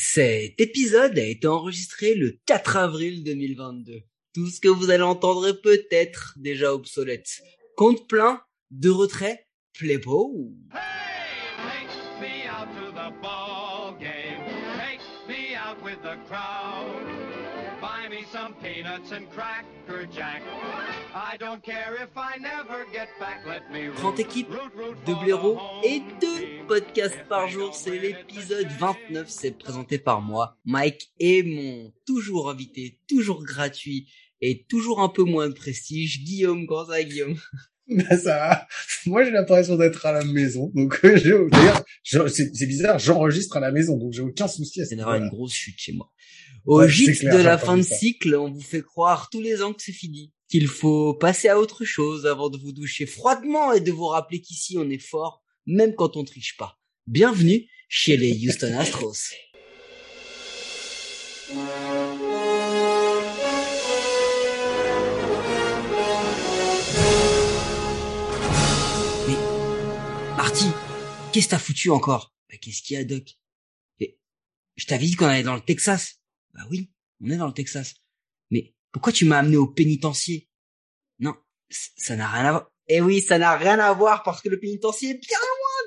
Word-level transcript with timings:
Cet 0.00 0.60
épisode 0.60 1.18
a 1.18 1.24
été 1.24 1.48
enregistré 1.48 2.14
le 2.14 2.38
4 2.46 2.76
avril 2.76 3.24
2022. 3.24 4.04
Tout 4.32 4.46
ce 4.46 4.60
que 4.60 4.68
vous 4.68 4.90
allez 4.90 5.02
entendre 5.02 5.48
est 5.48 5.60
peut-être 5.60 6.34
déjà 6.36 6.72
obsolète. 6.72 7.42
Compte 7.76 8.08
plein, 8.08 8.40
de 8.70 8.90
retrait, 8.90 9.48
play 9.72 9.98
ball. 9.98 10.52
Take 21.12 21.40
me 21.40 21.40
out 21.40 21.40
to 21.40 21.46
the 21.46 21.46
ball 21.46 21.56
game. 21.56 21.60
Take 21.60 21.62
me 21.62 21.62
out 21.62 21.62
with 21.62 21.62
the 21.62 21.62
crowd. 21.62 21.62
Buy 21.62 21.62
me 21.62 21.62
some 21.62 21.62
peanuts 21.62 21.62
and 21.62 21.62
cracker 21.62 21.62
jack. 21.62 21.62
I 21.62 21.62
don't 21.62 21.62
care 21.62 21.94
if 21.94 22.16
I 22.16 22.36
never 22.38 22.84
get 22.92 23.08
back. 23.20 23.46
Let 23.46 23.72
me 23.72 23.88
root, 23.88 23.96
30 23.96 24.20
équipes, 24.20 24.48
deux 25.06 25.14
blaireaux 25.14 25.58
et 25.84 26.02
deux 26.20 26.66
podcasts 26.66 27.28
par 27.28 27.48
jour. 27.48 27.74
C'est 27.74 27.98
l'épisode 27.98 28.68
29. 28.78 29.28
C'est 29.28 29.58
présenté 29.58 29.98
par 29.98 30.20
moi, 30.20 30.58
Mike, 30.64 31.10
et 31.18 31.42
mon 31.42 31.92
toujours 32.06 32.50
invité, 32.50 32.98
toujours 33.08 33.44
gratuit 33.44 34.08
et 34.40 34.66
toujours 34.68 35.00
un 35.00 35.08
peu 35.08 35.24
moins 35.24 35.48
de 35.48 35.54
prestige, 35.54 36.24
Guillaume. 36.24 36.66
Comment 36.66 36.86
ça 36.86 37.02
Guillaume? 37.02 37.36
Ben 37.90 38.18
ça 38.18 38.36
va. 38.36 38.68
Moi, 39.06 39.24
j'ai 39.24 39.30
l'impression 39.30 39.76
d'être 39.76 40.04
à 40.04 40.12
la 40.12 40.22
maison. 40.22 40.70
Donc, 40.74 41.00
euh, 41.04 41.48
d'ailleurs, 41.50 41.82
c'est 42.28 42.66
bizarre, 42.66 42.98
j'enregistre 42.98 43.56
à 43.56 43.60
la 43.60 43.72
maison, 43.72 43.96
donc 43.96 44.12
j'ai 44.12 44.20
aucun 44.20 44.46
souci 44.46 44.82
à 44.82 44.84
ce 44.84 44.90
C'est 44.90 44.96
d'avoir 44.96 45.16
une 45.16 45.30
grosse 45.30 45.54
chute 45.54 45.78
chez 45.78 45.94
moi. 45.94 46.12
Au 46.68 46.80
Ouais, 46.80 46.88
gîte 46.90 47.20
clair, 47.20 47.34
de 47.34 47.42
la 47.42 47.56
fin 47.56 47.78
de 47.78 47.82
ça. 47.82 47.96
cycle, 47.96 48.34
on 48.34 48.50
vous 48.52 48.60
fait 48.60 48.82
croire 48.82 49.30
tous 49.30 49.40
les 49.40 49.62
ans 49.62 49.72
que 49.72 49.80
c'est 49.82 49.90
fini, 49.90 50.34
qu'il 50.50 50.66
faut 50.68 51.14
passer 51.14 51.48
à 51.48 51.58
autre 51.58 51.86
chose 51.86 52.26
avant 52.26 52.50
de 52.50 52.58
vous 52.58 52.72
doucher 52.72 53.06
froidement 53.06 53.72
et 53.72 53.80
de 53.80 53.90
vous 53.90 54.04
rappeler 54.06 54.42
qu'ici 54.42 54.76
on 54.78 54.90
est 54.90 54.98
fort, 55.02 55.42
même 55.64 55.94
quand 55.94 56.18
on 56.18 56.24
triche 56.24 56.58
pas. 56.58 56.78
Bienvenue 57.06 57.66
chez 57.88 58.18
les 58.18 58.32
Houston 58.46 58.74
Astros. 58.78 59.14
Mais, 69.26 70.36
Marty, 70.36 70.66
qu'est-ce 71.32 71.46
que 71.46 71.50
t'as 71.50 71.58
foutu 71.58 71.90
encore? 71.90 72.34
Bah, 72.50 72.56
Qu'est-ce 72.60 72.82
qu'il 72.82 72.96
y 72.96 73.00
a, 73.00 73.04
Doc? 73.04 73.36
Et, 74.00 74.18
Je 74.76 74.86
t'avais 74.86 75.06
dit 75.06 75.14
qu'on 75.14 75.26
allait 75.26 75.42
dans 75.42 75.54
le 75.54 75.60
Texas. 75.60 76.17
Bah 76.54 76.62
oui, 76.70 76.90
on 77.20 77.30
est 77.30 77.36
dans 77.36 77.46
le 77.46 77.52
Texas. 77.52 77.94
Mais 78.50 78.74
pourquoi 78.92 79.12
tu 79.12 79.24
m'as 79.24 79.38
amené 79.38 79.56
au 79.56 79.66
pénitencier? 79.66 80.48
Non, 81.18 81.34
ça 81.70 82.16
n'a 82.16 82.28
rien 82.28 82.44
à 82.46 82.50
voir. 82.52 82.70
Eh 82.88 83.00
oui, 83.00 83.20
ça 83.20 83.38
n'a 83.38 83.56
rien 83.56 83.78
à 83.78 83.92
voir 83.92 84.22
parce 84.22 84.40
que 84.40 84.48
le 84.48 84.58
pénitencier 84.58 85.10
est 85.10 85.18
bien 85.18 85.38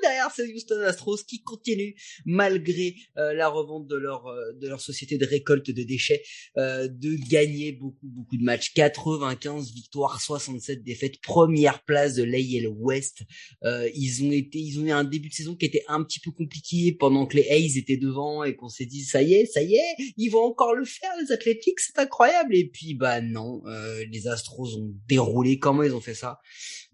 derrière 0.02 0.30
ces 0.30 0.52
Houston 0.52 0.80
Astros 0.80 1.22
qui 1.26 1.42
continuent 1.42 1.94
malgré 2.24 2.96
euh, 3.16 3.32
la 3.32 3.48
revente 3.48 3.86
de 3.86 3.96
leur 3.96 4.26
euh, 4.26 4.52
de 4.54 4.68
leur 4.68 4.80
société 4.80 5.18
de 5.18 5.26
récolte 5.26 5.70
de 5.70 5.82
déchets 5.82 6.22
euh, 6.56 6.88
de 6.88 7.14
gagner 7.28 7.72
beaucoup 7.72 8.08
beaucoup 8.08 8.36
de 8.36 8.44
matchs. 8.44 8.72
95 8.74 9.72
victoires 9.72 10.20
67 10.20 10.82
défaites 10.82 11.20
première 11.20 11.82
place 11.84 12.14
de 12.14 12.24
l'AL 12.24 12.68
West. 12.68 13.22
Euh, 13.64 13.88
ils 13.94 14.24
ont 14.24 14.32
été 14.32 14.58
ils 14.58 14.78
ont 14.80 14.84
eu 14.84 14.90
un 14.90 15.04
début 15.04 15.28
de 15.28 15.34
saison 15.34 15.54
qui 15.54 15.66
était 15.66 15.84
un 15.88 16.02
petit 16.02 16.20
peu 16.20 16.30
compliqué 16.30 16.92
pendant 16.92 17.26
que 17.26 17.36
les 17.36 17.46
Hayes 17.48 17.78
étaient 17.78 17.96
devant 17.96 18.44
et 18.44 18.54
qu'on 18.56 18.68
s'est 18.68 18.86
dit 18.86 19.04
ça 19.04 19.22
y 19.22 19.34
est 19.34 19.46
ça 19.46 19.62
y 19.62 19.74
est 19.74 20.12
ils 20.16 20.28
vont 20.28 20.44
encore 20.44 20.74
le 20.74 20.84
faire 20.84 21.10
les 21.20 21.32
Athletics 21.32 21.80
c'est 21.80 21.98
incroyable. 21.98 22.54
Et 22.54 22.68
puis 22.68 22.94
bah 22.94 23.20
non 23.20 23.62
euh, 23.66 24.04
les 24.10 24.28
Astros 24.28 24.76
ont 24.76 24.94
déroulé. 25.08 25.58
Comment 25.58 25.82
ils 25.82 25.94
ont 25.94 26.00
fait 26.00 26.14
ça? 26.14 26.40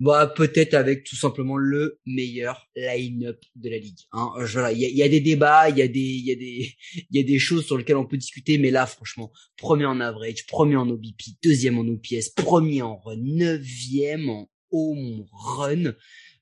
Bah 0.01 0.33
peut-être 0.35 0.75
avec 0.75 1.05
tout 1.05 1.17
simplement 1.17 1.57
le 1.57 1.99
meilleur 2.07 2.69
line-up 2.77 3.41
de 3.57 3.71
la 3.71 3.79
ligue. 3.79 3.99
Hein. 4.13 4.31
Euh, 4.39 4.73
il 4.73 4.79
y 4.79 4.85
a, 4.85 4.89
y 4.89 5.03
a 5.03 5.09
des 5.09 5.21
débats, 5.21 5.69
il 5.69 5.79
y 5.79 5.83
a 5.83 5.89
des, 5.89 6.01
il 6.01 6.25
y 6.25 6.33
a 6.33 6.37
des, 6.37 6.75
il 7.11 7.17
y 7.17 7.21
a 7.21 7.25
des 7.25 7.39
choses 7.39 7.67
sur 7.67 7.77
lesquelles 7.77 7.97
on 7.97 8.07
peut 8.07 8.17
discuter, 8.17 8.59
mais 8.59 8.71
là 8.71 8.87
franchement, 8.87 9.33
premier 9.57 9.87
en 9.87 10.01
average, 10.01 10.47
premier 10.47 10.77
en 10.77 10.89
OBP, 10.89 11.41
deuxième 11.43 11.79
en 11.79 11.87
OPS, 11.87 12.31
premier 12.31 12.83
en 12.83 12.97
run, 12.97 13.17
neuvième 13.17 14.29
en 14.29 14.51
home 14.71 15.27
run. 15.33 15.95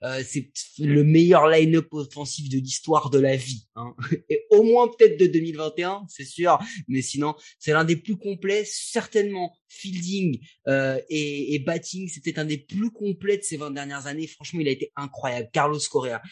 Euh, 0.03 0.23
c'est 0.27 0.51
le 0.79 1.05
meilleur 1.05 1.49
line-up 1.49 1.89
offensif 1.93 2.49
de 2.49 2.59
l'histoire 2.59 3.11
de 3.11 3.19
la 3.19 3.37
vie. 3.37 3.67
Hein. 3.77 3.95
Et 4.29 4.45
au 4.51 4.63
moins 4.63 4.89
peut-être 4.89 5.19
de 5.19 5.27
2021, 5.27 6.05
c'est 6.09 6.25
sûr. 6.25 6.59
Mais 6.89 7.03
sinon, 7.03 7.35
c'est 7.59 7.73
l'un 7.73 7.85
des 7.85 7.97
plus 7.97 8.17
complets, 8.17 8.65
certainement 8.67 9.57
fielding 9.69 10.41
euh, 10.69 11.01
et, 11.11 11.55
et 11.55 11.59
batting, 11.59 12.11
peut-être 12.23 12.39
un 12.39 12.45
des 12.45 12.59
plus 12.59 12.91
complets 12.91 13.39
de 13.39 13.43
ces 13.43 13.57
20 13.57 13.73
dernières 13.73 14.07
années. 14.07 14.27
Franchement, 14.27 14.61
il 14.61 14.69
a 14.69 14.73
été 14.73 14.93
incroyable. 14.97 15.49
Carlos 15.53 15.81
Correa, 15.91 16.23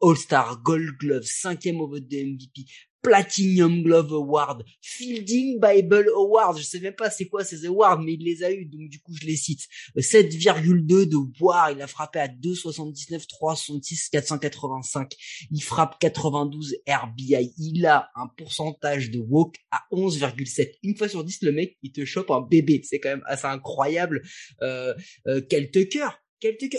All-Star, 0.00 0.60
Gold 0.62 0.96
Glove, 0.98 1.24
cinquième 1.24 1.80
au 1.80 1.88
vote 1.88 2.06
de 2.08 2.16
MVP, 2.16 2.64
Platinum 3.02 3.82
Glove 3.82 4.12
Award, 4.12 4.64
Fielding 4.80 5.60
Bible 5.60 6.08
Award. 6.14 6.58
Je 6.58 6.62
sais 6.62 6.80
même 6.80 6.94
pas 6.94 7.10
c'est 7.10 7.26
quoi 7.26 7.44
ces 7.44 7.66
awards, 7.66 8.00
mais 8.00 8.14
il 8.14 8.24
les 8.24 8.44
a 8.44 8.52
eu, 8.52 8.64
donc 8.64 8.88
du 8.88 9.00
coup 9.00 9.14
je 9.20 9.26
les 9.26 9.36
cite. 9.36 9.66
Euh, 9.96 10.00
7,2 10.00 11.06
de 11.06 11.38
boire, 11.38 11.70
il 11.72 11.82
a 11.82 11.86
frappé 11.86 12.20
à 12.20 12.28
2,79, 12.28 13.26
3,66, 13.26 14.10
485. 14.10 15.12
Il 15.50 15.62
frappe 15.62 15.98
92 15.98 16.76
RBI. 16.88 17.52
Il 17.58 17.86
a 17.86 18.10
un 18.14 18.28
pourcentage 18.28 19.10
de 19.10 19.18
walk 19.18 19.56
à 19.70 19.82
11,7. 19.92 20.74
Une 20.82 20.96
fois 20.96 21.08
sur 21.08 21.24
10, 21.24 21.42
le 21.42 21.52
mec, 21.52 21.76
il 21.82 21.92
te 21.92 22.04
chope 22.04 22.30
un 22.30 22.40
bébé. 22.40 22.80
C'est 22.84 23.00
quand 23.00 23.10
même 23.10 23.24
assez 23.26 23.46
incroyable. 23.46 24.22
Euh, 24.62 24.94
euh, 25.26 25.40
Kel 25.40 25.70
Tucker. 25.70 26.08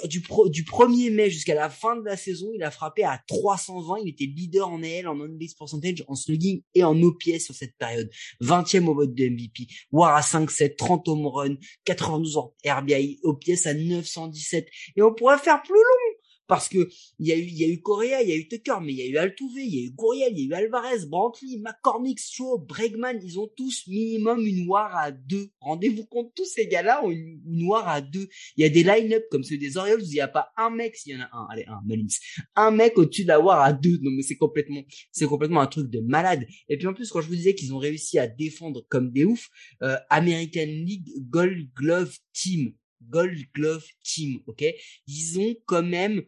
Du, 0.08 0.20
pro, 0.22 0.50
du 0.50 0.64
1er 0.64 1.14
mai 1.14 1.30
jusqu'à 1.30 1.56
la 1.56 1.70
fin 1.70 1.96
de 1.96 2.04
la 2.04 2.18
saison, 2.18 2.52
il 2.54 2.64
a 2.64 2.72
frappé 2.72 3.04
à 3.04 3.22
320. 3.28 4.00
Il 4.04 4.10
était 4.10 4.26
leader 4.26 4.68
en 4.68 4.84
AL, 4.84 5.08
en 5.08 5.20
on-base 5.20 5.54
percentage, 5.54 6.04
en 6.08 6.16
slugging 6.16 6.62
et 6.76 6.84
en 6.84 7.02
OPS 7.02 7.46
sur 7.46 7.56
cette 7.56 7.78
période. 7.78 8.10
20e 8.42 8.88
au 8.88 8.94
vote 8.94 9.14
de 9.14 9.30
MVP. 9.30 9.68
War 9.92 10.16
à 10.16 10.22
5-7, 10.22 10.76
30 10.76 11.08
home 11.08 11.28
run, 11.28 11.56
92 11.86 12.38
RBI, 12.66 13.20
OPS 13.24 13.66
à 13.68 13.74
917. 13.74 14.68
Et 14.98 15.02
on 15.02 15.14
pourrait 15.14 15.38
faire 15.38 15.62
plus 15.62 15.76
long 15.76 16.03
parce 16.48 16.70
que 16.70 16.90
il 17.20 17.28
y 17.28 17.32
a 17.32 17.38
eu 17.38 17.44
il 17.44 17.58
y 17.58 17.64
a 17.64 17.68
eu 17.68 17.82
Correa, 17.82 18.22
il 18.22 18.30
y 18.30 18.32
a 18.32 18.36
eu 18.36 18.48
Tucker, 18.48 18.78
mais 18.82 18.94
il 18.94 18.98
y 18.98 19.02
a 19.02 19.06
eu 19.08 19.18
Altuve, 19.18 19.58
il 19.58 19.76
y 19.76 19.80
a 19.80 19.88
eu 19.88 19.92
Gurriel, 19.92 20.34
il 20.36 20.48
y 20.48 20.54
a 20.54 20.60
eu 20.60 20.64
Alvarez, 20.64 21.06
Brantley, 21.08 21.60
McCormick, 21.60 22.20
Shaw, 22.20 22.60
Bregman, 22.60 23.20
ils 23.24 23.40
ont 23.40 23.50
tous 23.56 23.88
minimum 23.88 24.46
une 24.46 24.68
war 24.68 24.96
à 24.96 25.12
deux. 25.12 25.50
Rendez-vous 25.60 26.06
compte, 26.06 26.34
tous 26.36 26.46
ces 26.46 26.68
gars-là 26.68 27.04
ont 27.06 27.12
une, 27.12 27.42
une 27.46 27.68
war 27.68 27.88
à 27.88 28.02
deux. 28.02 28.28
Il 28.58 28.62
y 28.62 28.66
a 28.66 28.70
des 28.70 28.84
line-up 28.84 29.24
comme 29.32 29.44
ceux 29.44 29.58
des 29.58 29.78
Orioles 29.78 30.02
où 30.02 30.06
il 30.06 30.10
n'y 30.10 30.20
a 30.20 30.28
pas 30.28 30.50
un 30.58 30.70
mec, 30.70 30.96
s'il 30.96 31.14
y 31.14 31.16
en 31.16 31.22
a 31.22 31.30
un, 31.32 31.48
allez 31.52 31.66
un, 31.68 31.82
Mullins, 31.86 32.08
un 32.56 32.72
mec 32.72 32.98
au-dessus 32.98 33.24
de 33.24 33.30
la 33.30 33.40
war 33.40 33.62
à 33.62 33.74
deux. 33.74 33.98
Non 34.02 34.12
mais 34.12 34.24
c'est 34.24 34.38
complètement, 34.38 34.84
c'est 35.12 35.26
complètement 35.26 35.62
un 35.62 35.68
truc 35.68 35.90
de 35.90 36.00
malade. 36.00 36.46
Et 36.70 36.78
puis 36.78 36.88
en 36.88 36.94
plus 36.94 37.10
quand 37.10 37.22
je 37.22 37.28
vous 37.28 37.36
disais 37.36 37.56
qu'ils 37.56 37.74
ont 37.74 37.80
réussi 37.80 38.20
à 38.20 38.28
défendre 38.28 38.86
comme 38.90 39.12
des 39.12 39.26
oufs, 39.26 39.50
euh, 39.82 39.98
American 40.10 40.66
League 40.66 41.10
Gold 41.30 41.70
Glove 41.76 42.16
Team. 42.34 42.74
Gold 43.10 43.38
Glove 43.54 43.86
Team, 44.04 44.40
ok? 44.48 44.64
Ils 45.08 45.40
ont 45.40 45.56
quand 45.66 45.84
même 45.84 46.24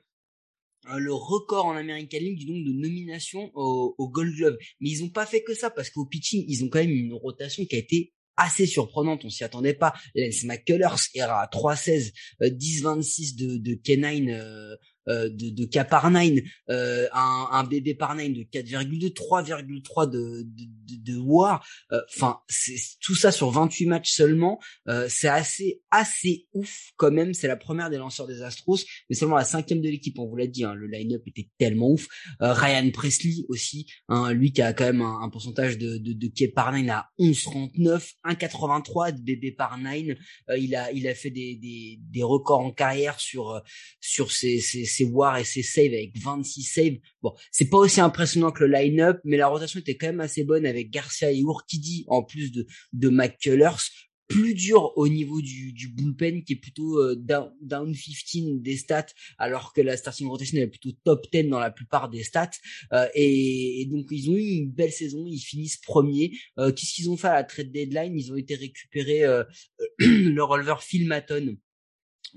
le 0.98 1.14
record 1.14 1.66
en 1.66 1.76
American 1.76 2.20
League 2.20 2.40
du 2.40 2.46
nombre 2.46 2.66
de 2.66 2.74
nominations 2.74 3.52
au, 3.56 3.96
au 3.98 4.10
Gold 4.10 4.36
Glove. 4.36 4.58
Mais 4.80 4.90
ils 4.90 5.04
ont 5.04 5.10
pas 5.10 5.26
fait 5.26 5.44
que 5.44 5.54
ça 5.54 5.70
parce 5.70 5.90
qu'au 5.90 6.06
pitching, 6.06 6.46
ils 6.48 6.64
ont 6.64 6.70
quand 6.70 6.80
même 6.80 6.92
une 6.92 7.14
rotation 7.14 7.66
qui 7.66 7.76
a 7.76 7.80
été 7.80 8.14
assez 8.38 8.66
surprenante, 8.66 9.24
on 9.26 9.30
s'y 9.30 9.44
attendait 9.44 9.74
pas. 9.74 9.94
Lance 10.14 10.44
McCullers 10.44 10.96
era 11.14 11.42
à 11.42 11.48
3-16, 11.48 12.12
euh, 12.42 12.50
10-26 12.50 13.36
de, 13.38 13.58
de 13.58 13.76
K9, 13.76 14.30
euh, 14.30 14.76
euh, 15.08 15.30
de, 15.30 15.50
de 15.50 15.66
K 15.66 15.88
par 15.88 16.10
9, 16.12 16.40
euh, 16.70 17.08
un, 17.14 17.48
un 17.52 17.64
bébé 17.64 17.96
par 17.96 18.16
9 18.16 18.30
de 18.34 18.44
4,2, 18.44 19.14
3,3 19.14 20.10
de, 20.10 20.44
de, 20.44 21.14
de, 21.14 21.18
War. 21.18 21.66
Euh, 21.92 22.02
Enfin, 22.16 22.40
c'est 22.48 22.76
tout 23.02 23.16
ça 23.16 23.32
sur 23.32 23.50
28 23.52 23.88
matchs 23.88 24.12
seulement. 24.12 24.60
Euh, 24.88 25.08
c'est 25.10 25.28
assez 25.28 25.82
assez 25.92 26.48
ouf 26.54 26.92
quand 26.98 27.12
même. 27.12 27.34
C'est 27.34 27.48
la 27.48 27.58
première 27.58 27.90
des 27.90 27.98
lanceurs 27.98 28.28
des 28.28 28.42
Astros, 28.42 28.80
mais 29.10 29.16
seulement 29.16 29.36
la 29.36 29.46
cinquième 29.46 29.82
de 29.82 29.90
l'équipe. 29.90 30.18
On 30.20 30.28
vous 30.28 30.36
l'a 30.36 30.48
dit, 30.48 30.64
hein, 30.64 30.74
le 30.74 30.88
line-up 30.88 31.24
était 31.28 31.50
tellement 31.58 31.92
ouf. 31.92 32.08
Ryan 32.40 32.90
Presley 32.92 33.46
aussi, 33.50 33.88
hein, 34.08 34.34
lui 34.34 34.52
qui 34.54 34.62
a 34.62 34.74
quand 34.74 34.86
même 34.86 35.02
un, 35.02 35.22
un 35.22 35.30
pourcentage 35.30 35.78
de, 35.78 35.98
de, 35.98 36.14
de 36.14 36.28
K 36.28 36.54
par 36.54 36.72
9 36.72 36.90
à 36.90 37.10
11,39, 37.20 38.14
1,83 38.26 39.14
de 39.14 39.22
bébé 39.22 39.52
par 39.52 39.78
9. 39.78 40.18
Euh, 40.50 40.58
il 40.58 40.76
a 40.76 40.92
il 40.92 41.08
a 41.08 41.16
fait 41.16 41.30
des, 41.30 41.56
des, 41.56 42.00
des 42.02 42.24
records 42.24 42.60
en 42.60 42.72
carrière 42.72 43.20
sur 43.20 43.62
sur 44.00 44.32
ses, 44.32 44.60
ses, 44.60 44.86
ses 44.96 45.06
wars 45.06 45.38
et 45.38 45.44
ses 45.44 45.64
saves 45.64 45.94
avec 45.94 46.18
26 46.18 46.64
saves. 46.64 46.98
Bon, 47.22 47.34
c'est 47.52 47.70
pas 47.70 47.78
aussi 47.78 48.02
impressionnant 48.02 48.52
que 48.52 48.64
le 48.64 48.72
line-up, 48.72 49.20
mais 49.24 49.38
la 49.38 49.48
rotation 49.48 49.80
était 49.80 49.98
quand 49.98 50.08
même 50.08 50.22
assez 50.22 50.44
bonne 50.44 50.66
avec 50.66 50.90
Garcia 50.90 51.32
et 51.32 51.40
Urquidy 51.40 52.06
en 52.08 52.24
plus 52.24 52.52
de 52.52 52.66
de 52.94 53.10
McCullers. 53.10 53.90
Plus 54.28 54.56
dur 54.56 54.92
au 54.96 55.08
niveau 55.08 55.40
du, 55.40 55.72
du 55.72 55.88
bullpen 55.88 56.44
qui 56.44 56.54
est 56.54 56.56
plutôt 56.56 57.00
euh, 57.00 57.16
down, 57.16 57.52
down 57.62 57.94
15 57.94 58.60
des 58.60 58.76
stats 58.76 59.14
alors 59.38 59.72
que 59.72 59.82
la 59.82 59.98
starting 59.98 60.28
rotation 60.28 60.58
est 60.58 60.68
plutôt 60.68 60.90
top 61.04 61.28
10 61.32 61.44
dans 61.44 61.60
la 61.60 61.70
plupart 61.70 62.10
des 62.10 62.24
stats. 62.24 62.50
Euh, 62.92 63.08
et, 63.14 63.82
et 63.82 63.86
donc 63.86 64.08
ils 64.10 64.32
ont 64.32 64.36
eu 64.36 64.58
une 64.58 64.72
belle 64.72 64.92
saison. 64.92 65.28
Ils 65.28 65.40
finissent 65.40 65.78
premiers. 65.78 66.32
Euh, 66.58 66.72
qu'est-ce 66.72 66.96
qu'ils 66.96 67.12
ont 67.12 67.18
fait 67.18 67.28
à 67.28 67.36
la 67.36 67.44
trade 67.44 67.72
deadline? 67.72 68.18
Ils 68.18 68.32
ont 68.32 68.36
été 68.36 68.56
récupérés 68.56 69.26
euh, 69.26 69.44
le 70.00 70.42
releveur 70.42 70.82
Phil 70.82 71.08
Maton 71.08 71.56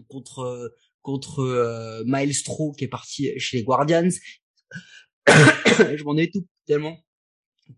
contre 0.09 0.75
contre 1.03 1.41
euh, 1.41 2.03
Miles 2.07 2.35
Straw 2.35 2.73
qui 2.77 2.85
est 2.85 2.89
parti 2.89 3.31
chez 3.39 3.59
les 3.59 3.65
Guardians. 3.65 4.09
Je 5.27 6.05
m'en 6.05 6.15
tout 6.33 6.47
tellement 6.67 6.97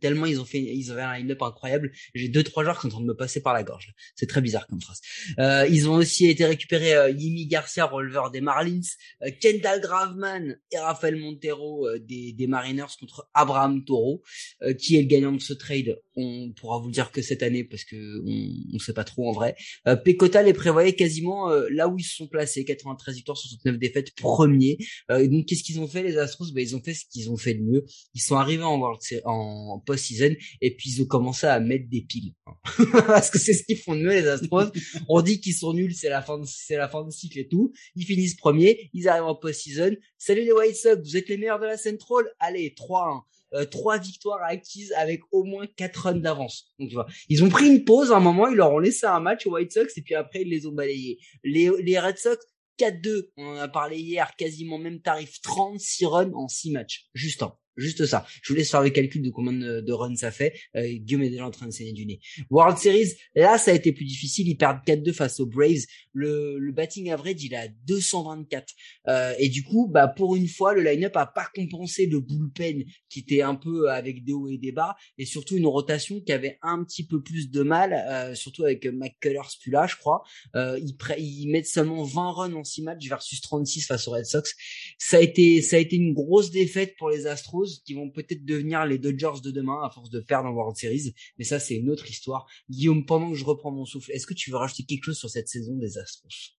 Tellement 0.00 0.26
ils 0.26 0.40
ont 0.40 0.44
fait, 0.44 0.60
ils 0.60 0.90
avaient 0.92 1.02
un 1.02 1.18
line-up 1.18 1.42
incroyable. 1.42 1.90
J'ai 2.14 2.28
deux 2.28 2.42
trois 2.42 2.62
joueurs 2.62 2.76
qui 2.76 2.82
sont 2.82 2.88
en 2.88 2.90
train 2.90 3.00
de 3.00 3.06
me 3.06 3.16
passer 3.16 3.42
par 3.42 3.54
la 3.54 3.62
gorge. 3.62 3.92
C'est 4.14 4.26
très 4.26 4.40
bizarre 4.40 4.66
comme 4.66 4.80
phrase. 4.80 5.00
Euh, 5.38 5.66
ils 5.68 5.88
ont 5.88 5.94
aussi 5.94 6.26
été 6.26 6.44
récupérés 6.44 6.94
euh, 6.94 7.10
Yimi 7.10 7.46
Garcia, 7.46 7.86
releveur 7.86 8.30
des 8.30 8.40
Marlins, 8.40 8.80
euh, 9.22 9.30
Kendall 9.40 9.80
Graveman 9.80 10.56
et 10.70 10.78
Rafael 10.78 11.16
Montero 11.16 11.86
euh, 11.86 11.98
des, 11.98 12.32
des 12.32 12.46
Mariners 12.46 12.86
contre 12.98 13.28
Abraham 13.34 13.84
Toro, 13.84 14.22
euh, 14.62 14.72
qui 14.72 14.96
est 14.96 15.02
le 15.02 15.08
gagnant 15.08 15.32
de 15.32 15.40
ce 15.40 15.52
trade. 15.52 15.98
On 16.16 16.52
pourra 16.52 16.78
vous 16.78 16.86
le 16.86 16.92
dire 16.92 17.12
que 17.12 17.22
cette 17.22 17.42
année 17.42 17.64
parce 17.64 17.84
que 17.84 17.96
on, 18.26 18.76
on 18.76 18.78
sait 18.78 18.92
pas 18.92 19.04
trop 19.04 19.28
en 19.28 19.32
vrai. 19.32 19.54
Euh, 19.86 19.96
Pecota 19.96 20.42
les 20.42 20.52
prévoyait 20.52 20.94
quasiment 20.94 21.48
là 21.70 21.88
où 21.88 21.98
ils 21.98 22.04
se 22.04 22.16
sont 22.16 22.28
placés, 22.28 22.64
93 22.64 23.14
victoires, 23.14 23.36
69 23.36 23.78
défaites, 23.78 24.14
premier. 24.14 24.78
donc 25.08 25.46
qu'est-ce 25.46 25.62
qu'ils 25.62 25.80
ont 25.80 25.88
fait 25.88 26.02
les 26.02 26.18
Astros? 26.18 26.52
Ben 26.52 26.62
ils 26.62 26.76
ont 26.76 26.82
fait 26.82 26.94
ce 26.94 27.04
qu'ils 27.10 27.30
ont 27.30 27.36
fait 27.36 27.54
de 27.54 27.62
mieux. 27.62 27.84
Ils 28.14 28.20
sont 28.20 28.36
arrivés 28.36 28.64
en 28.64 28.78
World 28.78 29.00
en 29.24 29.79
post-season 29.80 30.34
et 30.60 30.76
puis 30.76 30.90
ils 30.90 31.02
ont 31.02 31.06
commencé 31.06 31.46
à 31.46 31.58
mettre 31.60 31.88
des 31.88 32.02
piles 32.02 32.34
parce 33.06 33.30
que 33.30 33.38
c'est 33.38 33.54
ce 33.54 33.64
qu'ils 33.64 33.78
font 33.78 33.94
de 33.94 34.00
mieux 34.00 34.10
les 34.10 34.28
Astros 34.28 34.70
on 35.08 35.22
dit 35.22 35.40
qu'ils 35.40 35.54
sont 35.54 35.72
nuls 35.72 35.94
c'est 35.94 36.08
la 36.08 36.22
fin 36.22 36.40
c'est 36.44 36.76
la 36.76 36.88
fin 36.88 37.04
de 37.04 37.10
cycle 37.10 37.38
et 37.38 37.48
tout 37.48 37.72
ils 37.94 38.04
finissent 38.04 38.36
premiers 38.36 38.90
ils 38.92 39.08
arrivent 39.08 39.24
en 39.24 39.34
post-season 39.34 39.96
salut 40.18 40.44
les 40.44 40.52
White 40.52 40.76
Sox 40.76 41.00
vous 41.02 41.16
êtes 41.16 41.28
les 41.28 41.36
meilleurs 41.36 41.60
de 41.60 41.66
la 41.66 41.76
Central 41.76 42.24
allez 42.38 42.74
3 42.74 43.26
euh, 43.52 43.64
trois 43.64 43.98
victoires 43.98 44.38
acquises 44.44 44.92
avec 44.92 45.22
au 45.32 45.42
moins 45.42 45.66
quatre 45.66 46.04
runs 46.04 46.20
d'avance. 46.20 46.72
Donc 46.78 46.88
tu 46.88 46.94
vois, 46.94 47.08
ils 47.28 47.42
ont 47.42 47.48
pris 47.48 47.66
une 47.66 47.84
pause 47.84 48.12
à 48.12 48.16
un 48.16 48.20
moment, 48.20 48.46
ils 48.46 48.54
leur 48.54 48.72
ont 48.72 48.78
laissé 48.78 49.06
un 49.06 49.18
match 49.18 49.44
aux 49.44 49.54
White 49.54 49.72
Sox 49.72 49.88
et 49.96 50.02
puis 50.02 50.14
après 50.14 50.42
ils 50.42 50.48
les 50.48 50.66
ont 50.66 50.72
balayés. 50.72 51.18
Les, 51.42 51.68
les 51.82 51.98
Red 51.98 52.16
Sox 52.16 52.38
4-2, 52.78 53.30
on 53.36 53.46
en 53.46 53.56
a 53.56 53.68
parlé 53.68 53.98
hier, 53.98 54.34
quasiment 54.36 54.78
même 54.78 55.00
tarif 55.00 55.40
36 55.42 56.06
runs 56.06 56.32
en 56.32 56.48
6 56.48 56.70
matchs, 56.70 57.08
juste 57.12 57.42
un. 57.42 57.54
Juste 57.80 58.04
ça. 58.04 58.26
Je 58.42 58.52
vous 58.52 58.56
laisse 58.56 58.70
faire 58.70 58.82
le 58.82 58.90
calcul 58.90 59.22
de 59.22 59.30
combien 59.30 59.52
de, 59.52 59.92
runs 59.92 60.16
ça 60.16 60.30
fait. 60.30 60.54
Euh, 60.76 60.86
Guillaume 60.86 61.22
est 61.22 61.30
déjà 61.30 61.46
en 61.46 61.50
train 61.50 61.66
de 61.66 61.72
saigner 61.72 61.92
du 61.92 62.04
nez. 62.04 62.20
World 62.50 62.76
Series, 62.78 63.14
là, 63.34 63.56
ça 63.56 63.70
a 63.70 63.74
été 63.74 63.92
plus 63.92 64.04
difficile. 64.04 64.48
Ils 64.48 64.56
perdent 64.56 64.80
4-2 64.86 65.12
face 65.12 65.40
aux 65.40 65.46
Braves. 65.46 65.86
Le, 66.12 66.58
le 66.58 66.72
batting 66.72 67.10
average, 67.10 67.42
il 67.42 67.54
est 67.54 67.56
à 67.56 67.68
224. 67.86 68.74
Euh, 69.08 69.32
et 69.38 69.48
du 69.48 69.64
coup, 69.64 69.88
bah, 69.88 70.08
pour 70.08 70.36
une 70.36 70.48
fois, 70.48 70.74
le 70.74 70.82
line-up 70.82 71.16
a 71.16 71.26
pas 71.26 71.48
compensé 71.54 72.06
le 72.06 72.20
bullpen 72.20 72.84
qui 73.08 73.20
était 73.20 73.42
un 73.42 73.54
peu 73.54 73.90
avec 73.90 74.24
des 74.24 74.32
hauts 74.32 74.48
et 74.48 74.58
des 74.58 74.72
bas. 74.72 74.94
Et 75.16 75.24
surtout 75.24 75.56
une 75.56 75.66
rotation 75.66 76.20
qui 76.20 76.32
avait 76.32 76.58
un 76.62 76.84
petit 76.84 77.06
peu 77.06 77.22
plus 77.22 77.50
de 77.50 77.62
mal, 77.62 77.92
euh, 77.92 78.34
surtout 78.34 78.64
avec 78.64 78.84
McCullers 78.86 79.56
plus 79.60 79.70
là, 79.70 79.86
je 79.86 79.96
crois. 79.96 80.22
Euh, 80.54 80.78
ils, 80.78 80.96
ils 81.18 81.48
mettent 81.48 81.66
seulement 81.66 82.02
20 82.04 82.30
runs 82.32 82.54
en 82.54 82.64
6 82.64 82.82
matchs 82.82 83.08
versus 83.08 83.40
36 83.40 83.86
face 83.86 84.06
aux 84.06 84.12
Red 84.12 84.26
Sox. 84.26 84.54
Ça 84.98 85.16
a 85.16 85.20
été, 85.20 85.62
ça 85.62 85.76
a 85.76 85.78
été 85.78 85.96
une 85.96 86.12
grosse 86.12 86.50
défaite 86.50 86.94
pour 86.98 87.10
les 87.10 87.26
Astros 87.26 87.69
qui 87.84 87.94
vont 87.94 88.10
peut-être 88.10 88.44
devenir 88.44 88.84
les 88.86 88.98
Dodgers 88.98 89.40
de 89.42 89.50
demain 89.50 89.82
à 89.84 89.90
force 89.90 90.10
de 90.10 90.20
perdre 90.20 90.48
en 90.48 90.52
World 90.52 90.76
Series. 90.76 91.14
Mais 91.38 91.44
ça, 91.44 91.58
c'est 91.58 91.76
une 91.76 91.90
autre 91.90 92.08
histoire. 92.08 92.46
Guillaume, 92.68 93.06
pendant 93.06 93.30
que 93.30 93.36
je 93.36 93.44
reprends 93.44 93.72
mon 93.72 93.84
souffle, 93.84 94.10
est-ce 94.12 94.26
que 94.26 94.34
tu 94.34 94.50
veux 94.50 94.56
rajouter 94.56 94.84
quelque 94.84 95.04
chose 95.04 95.18
sur 95.18 95.30
cette 95.30 95.48
saison 95.48 95.76
des 95.76 95.98
Astros? 95.98 96.56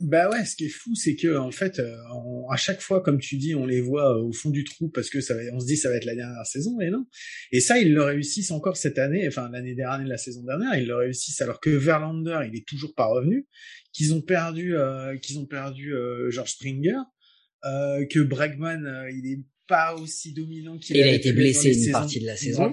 Bah 0.00 0.30
ouais, 0.30 0.44
ce 0.44 0.54
qui 0.54 0.66
est 0.66 0.68
fou, 0.68 0.94
c'est 0.94 1.16
que 1.16 1.36
en 1.36 1.50
fait, 1.50 1.80
euh, 1.80 1.96
à 2.52 2.56
chaque 2.56 2.80
fois, 2.80 3.02
comme 3.02 3.18
tu 3.18 3.36
dis, 3.36 3.56
on 3.56 3.66
les 3.66 3.80
voit 3.80 4.16
euh, 4.16 4.22
au 4.22 4.32
fond 4.32 4.50
du 4.50 4.62
trou 4.62 4.88
parce 4.88 5.10
que 5.10 5.20
ça 5.20 5.34
va, 5.34 5.40
on 5.52 5.58
se 5.58 5.66
dit 5.66 5.76
ça 5.76 5.90
va 5.90 5.96
être 5.96 6.04
la 6.04 6.14
dernière 6.14 6.46
saison, 6.46 6.78
et 6.80 6.88
non. 6.88 7.04
Et 7.50 7.58
ça, 7.58 7.80
ils 7.80 7.92
le 7.92 8.04
réussissent 8.04 8.52
encore 8.52 8.76
cette 8.76 8.98
année, 8.98 9.26
enfin 9.26 9.50
l'année 9.50 9.74
dernière, 9.74 10.06
la 10.06 10.16
saison 10.16 10.44
dernière, 10.44 10.76
ils 10.78 10.86
le 10.86 10.94
réussissent 10.94 11.40
alors 11.40 11.58
que 11.58 11.70
Verlander, 11.70 12.46
il 12.46 12.56
est 12.56 12.64
toujours 12.64 12.94
pas 12.94 13.06
revenu, 13.06 13.48
qu'ils 13.92 14.14
ont 14.14 14.20
perdu, 14.20 14.76
euh, 14.76 15.16
qu'ils 15.18 15.40
ont 15.40 15.46
perdu 15.46 15.92
George 16.28 16.52
Springer, 16.52 17.00
que 17.64 18.20
Bregman, 18.20 19.08
il 19.10 19.26
est 19.26 19.44
pas 19.68 19.94
aussi 19.94 20.32
dominant 20.32 20.78
qu'il 20.78 20.96
Il 20.96 21.02
a 21.02 21.12
été 21.12 21.32
blessé 21.32 21.86
une 21.86 21.92
partie 21.92 22.20
de 22.20 22.26
la 22.26 22.36
saison. 22.36 22.72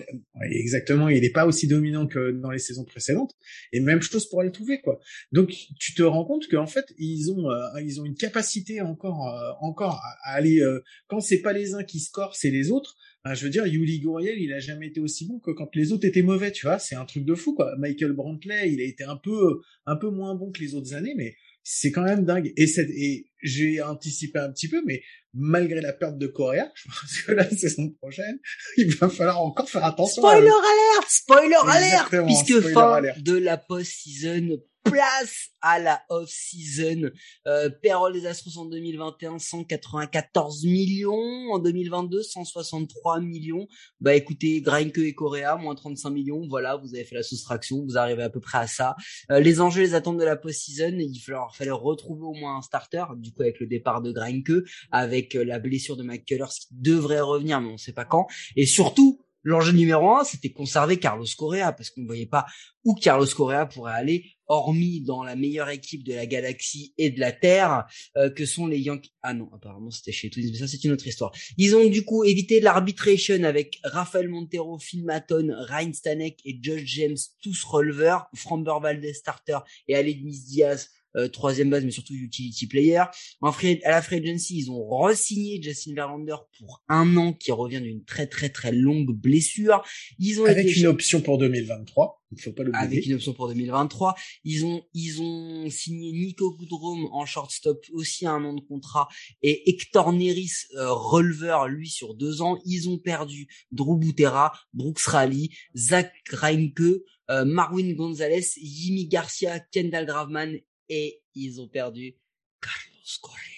exactement, 0.50 1.10
il 1.10 1.24
est 1.24 1.32
pas 1.32 1.46
aussi 1.46 1.68
dominant 1.68 2.08
que 2.08 2.32
dans 2.32 2.50
les 2.50 2.60
saisons 2.60 2.86
précédentes. 2.86 3.36
Et 3.74 3.80
même 3.80 4.02
chose 4.02 4.28
pour 4.28 4.42
le 4.42 4.52
trouver, 4.52 4.82
quoi. 4.82 5.00
Donc, 5.32 5.54
tu 5.80 5.94
te 5.94 6.02
rends 6.02 6.26
compte 6.26 6.48
qu'en 6.48 6.66
fait, 6.66 6.86
ils 6.98 7.30
ont, 7.32 7.52
euh, 7.52 7.82
ils 7.82 8.02
ont 8.02 8.06
une 8.06 8.16
capacité 8.16 8.82
encore, 8.82 9.28
euh, 9.28 9.52
encore 9.60 10.02
à, 10.24 10.34
aller, 10.34 10.62
euh, 10.62 10.82
quand 11.08 11.20
c'est 11.20 11.42
pas 11.42 11.54
les 11.54 11.76
uns 11.76 11.84
qui 11.84 12.00
scorent, 12.00 12.36
c'est 12.36 12.52
les 12.52 12.72
autres. 12.72 12.96
je 13.26 13.44
veux 13.44 13.50
dire, 13.50 13.66
Yuli 13.66 14.00
Gurriel, 14.00 14.40
il 14.40 14.54
a 14.54 14.60
jamais 14.60 14.88
été 14.88 15.00
aussi 15.00 15.28
bon 15.28 15.40
que 15.40 15.52
quand 15.52 15.76
les 15.76 15.92
autres 15.92 16.06
étaient 16.06 16.22
mauvais, 16.22 16.52
tu 16.52 16.66
vois. 16.66 16.80
C'est 16.80 16.96
un 16.96 17.06
truc 17.06 17.26
de 17.26 17.36
fou, 17.36 17.56
quoi. 17.56 17.76
Michael 17.78 18.14
Brantley, 18.14 18.72
il 18.72 18.80
a 18.80 18.86
été 18.86 19.04
un 19.04 19.18
peu, 19.18 19.62
un 19.86 19.96
peu 19.96 20.10
moins 20.10 20.36
bon 20.36 20.52
que 20.52 20.62
les 20.62 20.76
autres 20.76 20.94
années, 20.94 21.14
mais 21.18 21.36
c'est 21.68 21.92
quand 21.92 22.04
même 22.04 22.24
dingue. 22.26 22.54
Et, 22.56 22.66
et 22.78 23.32
j'ai 23.42 23.82
anticipé 23.82 24.38
un 24.38 24.52
petit 24.52 24.70
peu, 24.70 24.84
mais 24.86 25.02
malgré 25.34 25.82
la 25.82 25.94
perte 25.94 26.18
de 26.18 26.28
Correa, 26.28 26.72
je 26.76 26.88
pense 26.88 27.22
que 27.24 27.32
la 27.32 27.50
saison 27.50 27.90
prochaine, 28.00 28.40
il 28.78 28.96
va 28.96 29.10
falloir 29.10 29.42
encore 29.42 29.68
faire 29.68 29.84
attention. 29.84 30.22
Spoiler 30.22 30.48
alert, 30.48 31.10
spoiler 31.10 31.56
alert, 31.68 32.26
puisque 32.26 32.62
fin 32.72 33.02
de 33.18 33.36
la 33.36 33.58
post-season 33.58 34.62
place 34.86 35.50
à 35.62 35.80
la 35.80 36.02
off-season. 36.10 37.10
Euh, 37.48 37.70
des 38.14 38.26
Astros 38.28 38.58
en 38.58 38.66
2021, 38.66 39.40
194 39.40 40.64
millions. 40.66 41.52
En 41.52 41.60
2022, 41.60 42.24
163 42.24 43.20
millions. 43.20 43.68
Bah 44.00 44.14
écoutez, 44.14 44.62
Greinke 44.62 45.00
et 45.00 45.14
Correa, 45.14 45.58
moins 45.58 45.76
35 45.76 46.10
millions. 46.12 46.48
Voilà, 46.48 46.78
vous 46.78 46.96
avez 46.96 47.04
fait 47.04 47.16
la 47.16 47.24
soustraction, 47.24 47.84
vous 47.84 47.98
arrivez 47.98 48.24
à 48.24 48.30
peu 48.30 48.40
près 48.40 48.60
à 48.60 48.68
ça. 48.68 48.96
Euh, 49.32 49.40
les 49.40 49.60
enjeux, 49.60 49.82
les 49.82 49.94
attentes 49.96 50.18
de 50.18 50.24
la 50.24 50.36
post-season, 50.36 50.98
il 50.98 51.20
fallait 51.54 51.72
retrouver 51.72 52.24
au 52.24 52.34
moins 52.34 52.58
un 52.58 52.62
starter, 52.62 53.06
du 53.18 53.32
coup 53.32 53.42
avec 53.42 53.60
le 53.60 53.68
départ 53.68 54.02
de 54.02 54.12
Greinke, 54.12 54.64
avec 54.92 55.34
la 55.34 55.60
blessure 55.60 55.98
de 55.98 56.04
McCullers 56.04 56.50
qui 56.50 56.68
devrait 56.72 57.22
revenir, 57.22 57.60
mais 57.62 57.70
on 57.70 57.78
sait 57.78 57.94
pas 57.94 58.06
quand. 58.06 58.28
Et 58.56 58.66
surtout, 58.66 59.25
L'enjeu 59.46 59.74
numéro 59.74 60.10
un, 60.10 60.24
c'était 60.24 60.50
conserver 60.50 60.98
Carlos 60.98 61.28
Correa 61.38 61.72
parce 61.72 61.92
qu'on 61.92 62.02
ne 62.02 62.08
voyait 62.08 62.26
pas 62.26 62.48
où 62.84 62.96
Carlos 62.96 63.28
Correa 63.28 63.68
pourrait 63.68 63.94
aller, 63.94 64.26
hormis 64.48 65.02
dans 65.02 65.24
la 65.24 65.36
meilleure 65.36 65.70
équipe 65.70 66.04
de 66.04 66.16
la 66.16 66.26
galaxie 66.26 66.96
et 66.98 67.12
de 67.12 67.20
la 67.20 67.32
Terre, 67.32 67.86
euh, 68.18 68.32
que 68.32 68.44
sont 68.44 68.66
les 68.66 68.80
Yankees. 68.80 69.14
Ah 69.22 69.36
non, 69.36 69.48
apparemment 69.54 69.92
c'était 69.92 70.12
chez 70.12 70.32
Twins, 70.32 70.50
mais 70.52 70.58
ça 70.58 70.68
c'est 70.68 70.84
une 70.84 70.92
autre 70.92 71.06
histoire. 71.06 71.32
Ils 71.58 71.76
ont 71.76 71.88
du 71.88 72.04
coup 72.04 72.24
évité 72.24 72.60
l'arbitration 72.60 73.44
avec 73.44 73.80
Rafael 73.84 74.30
Montero, 74.30 74.80
Phil 74.80 75.06
Maton, 75.06 75.56
Ryan 75.70 75.94
Stanek 75.94 76.40
et 76.44 76.58
Josh 76.60 76.84
James, 76.86 77.18
tous 77.44 77.64
releveurs, 77.66 78.26
Framber 78.34 78.80
Valdez 78.82 79.14
starter 79.14 79.60
et 79.88 79.96
Alednis 79.96 80.44
Diaz 80.48 80.90
troisième 81.32 81.70
base, 81.70 81.86
mais 81.86 81.92
surtout 81.92 82.14
utility 82.14 82.68
player. 82.68 83.04
En 83.42 83.52
free, 83.52 83.82
à 83.84 83.92
la 83.92 84.02
free 84.02 84.18
agency, 84.18 84.58
ils 84.58 84.72
ont 84.72 84.86
re-signé 84.88 85.62
Justin 85.62 85.94
Verlander 85.94 86.36
pour 86.58 86.84
un 86.90 87.16
an, 87.18 87.34
qui 87.34 87.52
revient 87.52 87.82
d'une 87.82 88.04
très 88.04 88.28
très 88.28 88.50
très 88.50 88.72
longue 88.72 89.12
blessure. 89.12 89.84
Ils 90.20 90.42
ont 90.42 90.46
avec 90.46 90.76
une 90.76 90.88
option 90.88 91.22
pour 91.22 91.38
2023. 91.38 92.22
Il 92.32 92.42
faut 92.42 92.52
pas 92.52 92.64
l'oublier. 92.64 92.84
Avec 92.84 93.06
une 93.06 93.14
option 93.14 93.34
pour 93.34 93.48
2023. 93.48 94.16
Ils 94.44 94.66
ont, 94.66 94.84
ils 94.94 95.22
ont 95.22 95.70
signé 95.70 96.12
Nico 96.12 96.52
Goodrum 96.56 97.08
en 97.12 97.26
shortstop, 97.26 97.86
aussi 97.94 98.26
un 98.26 98.44
an 98.44 98.54
de 98.54 98.62
contrat, 98.62 99.08
et 99.42 99.70
Hector 99.70 100.12
Neris, 100.12 100.52
euh, 100.76 100.92
releveur, 100.92 101.68
lui, 101.68 101.90
sur 101.90 102.16
deux 102.16 102.42
ans. 102.42 102.60
Ils 102.66 102.90
ont 102.90 102.98
perdu 102.98 103.48
Drew 103.72 103.98
Butera, 103.98 104.54
Brooks 104.74 105.02
Raleigh, 105.02 105.50
Zach 105.76 106.12
Reinke, 106.32 107.04
euh, 107.30 107.46
Marwin 107.46 107.94
Gonzalez, 107.94 108.46
Yimi 108.58 109.08
Garcia, 109.08 109.60
Kendall 109.60 110.06
Graveman 110.06 110.58
et 110.90 111.22
ils 111.34 111.62
ont 111.62 111.68
perdu 111.68 112.18
Carlos 112.62 113.20
Correa. 113.22 113.56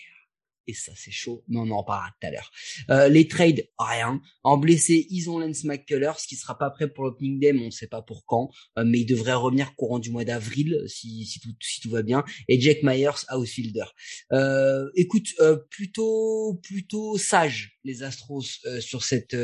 Et 0.69 0.73
ça, 0.73 0.91
c'est 0.95 1.11
chaud, 1.11 1.45
mais 1.47 1.59
on 1.59 1.71
en 1.71 1.83
parlera 1.83 2.09
tout 2.19 2.27
à 2.27 2.31
l'heure. 2.31 2.51
Euh, 2.89 3.07
les 3.07 3.29
trades, 3.29 3.65
rien. 3.79 4.21
En 4.43 4.57
blessé, 4.57 5.07
ils 5.09 5.29
ont 5.29 5.39
Lance 5.39 5.63
McCullers, 5.63 6.17
qui 6.27 6.35
sera 6.35 6.57
pas 6.57 6.69
prêt 6.69 6.89
pour 6.89 7.05
l'opening 7.05 7.39
day, 7.39 7.53
mais 7.53 7.65
on 7.65 7.71
sait 7.71 7.87
pas 7.87 8.01
pour 8.01 8.25
quand. 8.25 8.49
Euh, 8.77 8.83
mais 8.85 8.99
il 8.99 9.05
devrait 9.05 9.33
revenir 9.33 9.75
courant 9.75 9.97
du 9.97 10.11
mois 10.11 10.25
d'avril, 10.25 10.83
si, 10.87 11.25
si 11.25 11.39
tout 11.81 11.89
va 11.89 12.03
bien. 12.03 12.25
Et 12.49 12.59
Jack 12.59 12.83
Myers, 12.83 13.25
outfielder. 13.33 13.85
Euh, 14.33 14.89
écoute, 14.95 15.27
euh, 15.39 15.55
plutôt, 15.69 16.59
plutôt 16.61 17.17
sage, 17.17 17.76
les 17.87 18.03
Astros, 18.03 18.43
euh, 18.65 18.79
sur 18.79 19.03
cette 19.03 19.35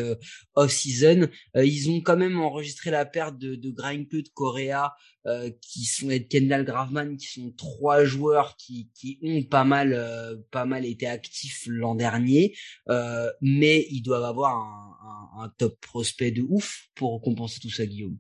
off-season. 0.56 1.28
ils 1.56 1.90
ont 1.90 2.02
quand 2.02 2.18
même 2.18 2.40
enregistré 2.40 2.92
la 2.92 3.06
perte 3.06 3.38
de, 3.38 3.56
de 3.56 3.72
de 3.72 4.30
Correa, 4.34 4.94
euh, 5.26 5.50
qui 5.62 5.86
sont 5.86 6.10
Kendall 6.30 6.66
Graveman, 6.66 7.16
qui 7.16 7.28
sont 7.28 7.52
trois 7.52 8.04
joueurs 8.04 8.58
qui, 8.58 8.90
qui 8.94 9.20
ont 9.24 9.42
pas 9.44 9.64
mal, 9.64 9.94
euh, 9.94 10.36
pas 10.52 10.66
mal 10.66 10.86
été 10.86 11.08
actifs 11.08 11.64
l'an 11.66 11.96
dernier, 11.96 12.54
euh, 12.90 13.32
mais 13.40 13.88
ils 13.90 14.02
doivent 14.02 14.26
avoir 14.26 14.54
un, 14.54 15.40
un, 15.40 15.44
un, 15.44 15.50
top 15.58 15.80
prospect 15.80 16.32
de 16.32 16.42
ouf 16.42 16.90
pour 16.94 17.22
compenser 17.22 17.62
tout 17.62 17.70
ça, 17.70 17.86
Guillaume. 17.86 18.18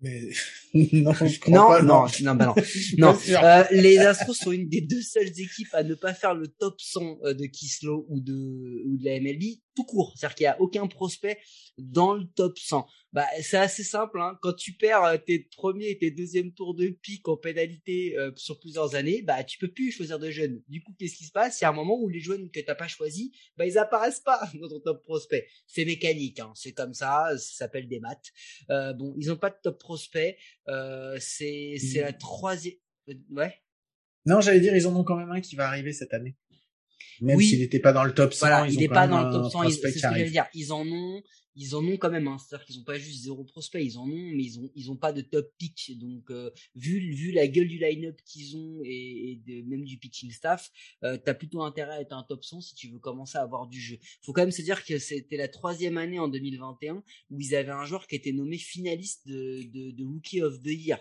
Mais 0.00 0.30
non, 0.74 1.12
je 1.12 1.40
crois 1.40 1.54
non, 1.54 1.66
pas, 1.66 1.82
non, 1.82 2.06
non, 2.22 2.34
bah 2.34 2.46
non, 2.46 2.54
non. 2.98 3.18
Euh, 3.28 3.64
les 3.72 3.98
Astros 3.98 4.34
sont 4.34 4.52
une 4.52 4.68
des 4.68 4.80
deux 4.80 5.02
seules 5.02 5.28
équipes 5.28 5.72
à 5.72 5.82
ne 5.82 5.94
pas 5.94 6.14
faire 6.14 6.34
le 6.34 6.46
top 6.46 6.80
100 6.80 7.18
de 7.36 7.46
Kislo 7.46 8.06
ou 8.08 8.20
de 8.20 8.82
ou 8.86 8.96
de 8.96 9.04
la 9.04 9.18
MLB 9.20 9.60
tout 9.74 9.84
court. 9.84 10.12
C'est-à-dire 10.16 10.34
qu'il 10.36 10.44
n'y 10.44 10.48
a 10.48 10.60
aucun 10.60 10.86
prospect 10.86 11.38
dans 11.78 12.14
le 12.14 12.24
top 12.36 12.58
100. 12.58 12.86
Bah, 13.14 13.26
c'est 13.40 13.56
assez 13.56 13.84
simple. 13.84 14.20
Hein. 14.20 14.38
Quand 14.42 14.52
tu 14.52 14.74
perds 14.74 15.04
euh, 15.04 15.16
tes 15.16 15.38
premiers 15.38 15.88
et 15.90 15.98
tes 15.98 16.10
deuxièmes 16.10 16.52
tours 16.52 16.74
de 16.74 16.88
pique 16.88 17.26
en 17.28 17.38
pénalité 17.38 18.18
euh, 18.18 18.30
sur 18.36 18.60
plusieurs 18.60 18.94
années, 18.94 19.22
bah 19.22 19.42
tu 19.44 19.56
peux 19.58 19.68
plus 19.68 19.90
choisir 19.90 20.18
de 20.18 20.30
jeunes. 20.30 20.62
Du 20.68 20.82
coup, 20.82 20.94
qu'est-ce 20.98 21.16
qui 21.16 21.24
se 21.24 21.32
passe? 21.32 21.60
Il 21.60 21.64
y 21.64 21.66
a 21.66 21.70
un 21.70 21.72
moment 21.72 21.98
où 21.98 22.08
les 22.08 22.20
jeunes 22.20 22.50
que 22.50 22.60
t'as 22.60 22.74
pas 22.74 22.86
choisi, 22.86 23.32
bah 23.56 23.64
ils 23.64 23.78
apparaissent 23.78 24.20
pas 24.20 24.40
dans 24.60 24.68
ton 24.68 24.80
top 24.80 25.02
prospect. 25.02 25.48
C'est 25.66 25.86
mécanique, 25.86 26.38
hein. 26.40 26.52
c'est 26.54 26.72
comme 26.72 26.92
ça. 26.92 27.28
Ça 27.38 27.56
s'appelle 27.56 27.88
des 27.88 28.00
maths. 28.00 28.30
Euh, 28.70 28.92
bon, 28.92 29.14
ils 29.16 29.32
ont 29.32 29.36
pas 29.36 29.50
de 29.50 29.56
top 29.62 29.78
prospect. 29.78 30.36
Euh, 30.68 31.16
c'est 31.18 31.76
c'est 31.78 32.02
la 32.02 32.12
troisième. 32.12 32.76
Ouais. 33.30 33.54
Non, 34.26 34.42
j'allais 34.42 34.60
dire 34.60 34.76
ils 34.76 34.86
en 34.86 34.94
ont 34.94 35.04
quand 35.04 35.16
même 35.16 35.30
un 35.30 35.40
qui 35.40 35.56
va 35.56 35.66
arriver 35.66 35.94
cette 35.94 36.12
année. 36.12 36.36
Même 37.20 37.36
s'il 37.40 37.58
n'était 37.60 37.80
pas 37.80 37.92
dans 37.92 38.04
le 38.04 38.14
top 38.14 38.32
100, 38.32 38.38
voilà, 38.46 38.66
ils 38.68 38.74
il 38.74 38.78
n'est 38.80 38.88
pas 38.88 39.06
dans 39.08 39.24
le 39.26 39.32
top 39.32 39.50
100. 39.52 39.62
ils- 39.62 39.66
prospect 39.68 39.90
C'est 39.92 39.98
ce 39.98 40.02
que 40.02 40.08
j'allais 40.14 40.30
dire. 40.30 40.46
Ils 40.54 40.72
en 40.72 40.86
ont, 40.86 41.22
ils 41.60 41.74
en 41.74 41.84
ont 41.84 41.96
quand 41.96 42.10
même. 42.10 42.28
Hein. 42.28 42.36
C'est-à-dire 42.38 42.64
qu'ils 42.66 42.78
ont 42.78 42.84
pas 42.84 42.98
juste 42.98 43.22
zéro 43.24 43.42
prospect, 43.44 43.84
ils 43.84 43.98
en 43.98 44.04
ont, 44.08 44.30
mais 44.34 44.44
ils 44.44 44.60
ont, 44.60 44.70
ils 44.76 44.90
ont 44.92 44.96
pas 44.96 45.12
de 45.12 45.20
top 45.22 45.50
pick. 45.58 45.98
Donc, 45.98 46.30
euh, 46.30 46.50
vu, 46.76 47.00
vu 47.12 47.32
la 47.32 47.48
gueule 47.48 47.66
du 47.66 47.78
line-up 47.78 48.16
qu'ils 48.24 48.56
ont 48.56 48.80
et, 48.84 49.32
et 49.32 49.42
de, 49.44 49.68
même 49.68 49.84
du 49.84 49.98
pitching 49.98 50.30
staff, 50.30 50.70
euh, 51.02 51.16
t'as 51.24 51.34
plutôt 51.34 51.62
intérêt 51.62 51.96
à 51.96 52.00
être 52.00 52.12
un 52.12 52.22
top 52.22 52.44
100 52.44 52.60
si 52.60 52.74
tu 52.76 52.88
veux 52.88 52.98
commencer 53.00 53.38
à 53.38 53.42
avoir 53.42 53.66
du 53.66 53.80
jeu. 53.80 53.98
Faut 54.22 54.32
quand 54.32 54.42
même 54.42 54.52
se 54.52 54.62
dire 54.62 54.84
que 54.84 54.98
c'était 54.98 55.36
la 55.36 55.48
troisième 55.48 55.98
année 55.98 56.18
en 56.20 56.28
2021 56.28 57.02
où 57.30 57.40
ils 57.40 57.54
avaient 57.56 57.72
un 57.72 57.84
joueur 57.84 58.06
qui 58.06 58.14
était 58.14 58.32
nommé 58.32 58.56
finaliste 58.58 59.26
de, 59.26 59.62
de, 59.72 59.90
de 59.90 60.04
Rookie 60.04 60.42
of 60.42 60.60
the 60.62 60.66
Year. 60.68 61.00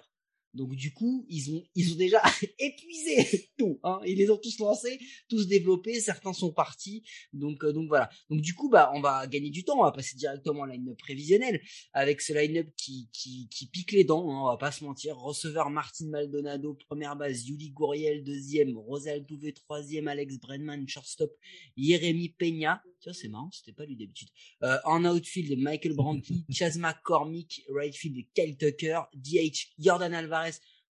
Donc 0.57 0.75
du 0.75 0.93
coup, 0.93 1.25
ils 1.29 1.51
ont 1.51 1.63
ils 1.75 1.93
ont 1.93 1.95
déjà 1.95 2.21
épuisé 2.59 3.49
tout. 3.57 3.79
Hein. 3.83 3.99
Ils 4.05 4.17
les 4.17 4.29
ont 4.29 4.37
tous 4.37 4.59
lancés, 4.59 4.99
tous 5.29 5.47
développés. 5.47 5.99
Certains 5.99 6.33
sont 6.33 6.51
partis. 6.51 7.03
Donc 7.31 7.63
euh, 7.63 7.71
donc 7.71 7.87
voilà. 7.87 8.09
Donc 8.29 8.41
du 8.41 8.53
coup, 8.53 8.69
bah 8.69 8.91
on 8.95 8.99
va 8.99 9.27
gagner 9.27 9.51
du 9.51 9.63
temps. 9.63 9.79
On 9.79 9.83
va 9.83 9.91
passer 9.91 10.17
directement 10.17 10.63
à 10.63 10.67
line-up 10.67 10.97
prévisionnel 10.97 11.61
avec 11.93 12.21
ce 12.21 12.33
line-up 12.33 12.67
qui 12.75 13.09
qui 13.13 13.47
qui 13.49 13.67
pique 13.67 13.91
les 13.91 14.03
dents. 14.03 14.29
Hein, 14.29 14.41
on 14.41 14.47
va 14.47 14.57
pas 14.57 14.71
se 14.71 14.83
mentir. 14.83 15.17
Receveur 15.17 15.69
Martin 15.69 16.07
Maldonado, 16.07 16.73
première 16.87 17.15
base. 17.15 17.47
Yuli 17.47 17.69
Gouriel 17.69 18.23
deuxième. 18.23 18.77
Rosal 18.77 19.25
Touvé 19.25 19.53
troisième. 19.53 20.07
Alex 20.07 20.39
Brenman 20.39 20.87
shortstop. 20.87 21.31
Jérémy 21.77 22.29
Peña. 22.29 22.81
Tiens, 22.99 23.13
c'est 23.13 23.29
marrant. 23.29 23.49
C'était 23.51 23.73
pas 23.73 23.85
lui 23.85 23.95
d'habitude. 23.95 24.29
Euh, 24.63 24.77
en 24.85 25.05
outfield, 25.05 25.57
Michael 25.59 25.93
Brantley, 25.93 26.37
Chas 26.49 26.77
McCormick, 26.77 27.63
right 27.69 27.95
field, 27.95 28.25
Kyle 28.33 28.57
Tucker, 28.57 29.01
DH, 29.13 29.73
Jordan 29.77 30.13
Alvarez, 30.13 30.46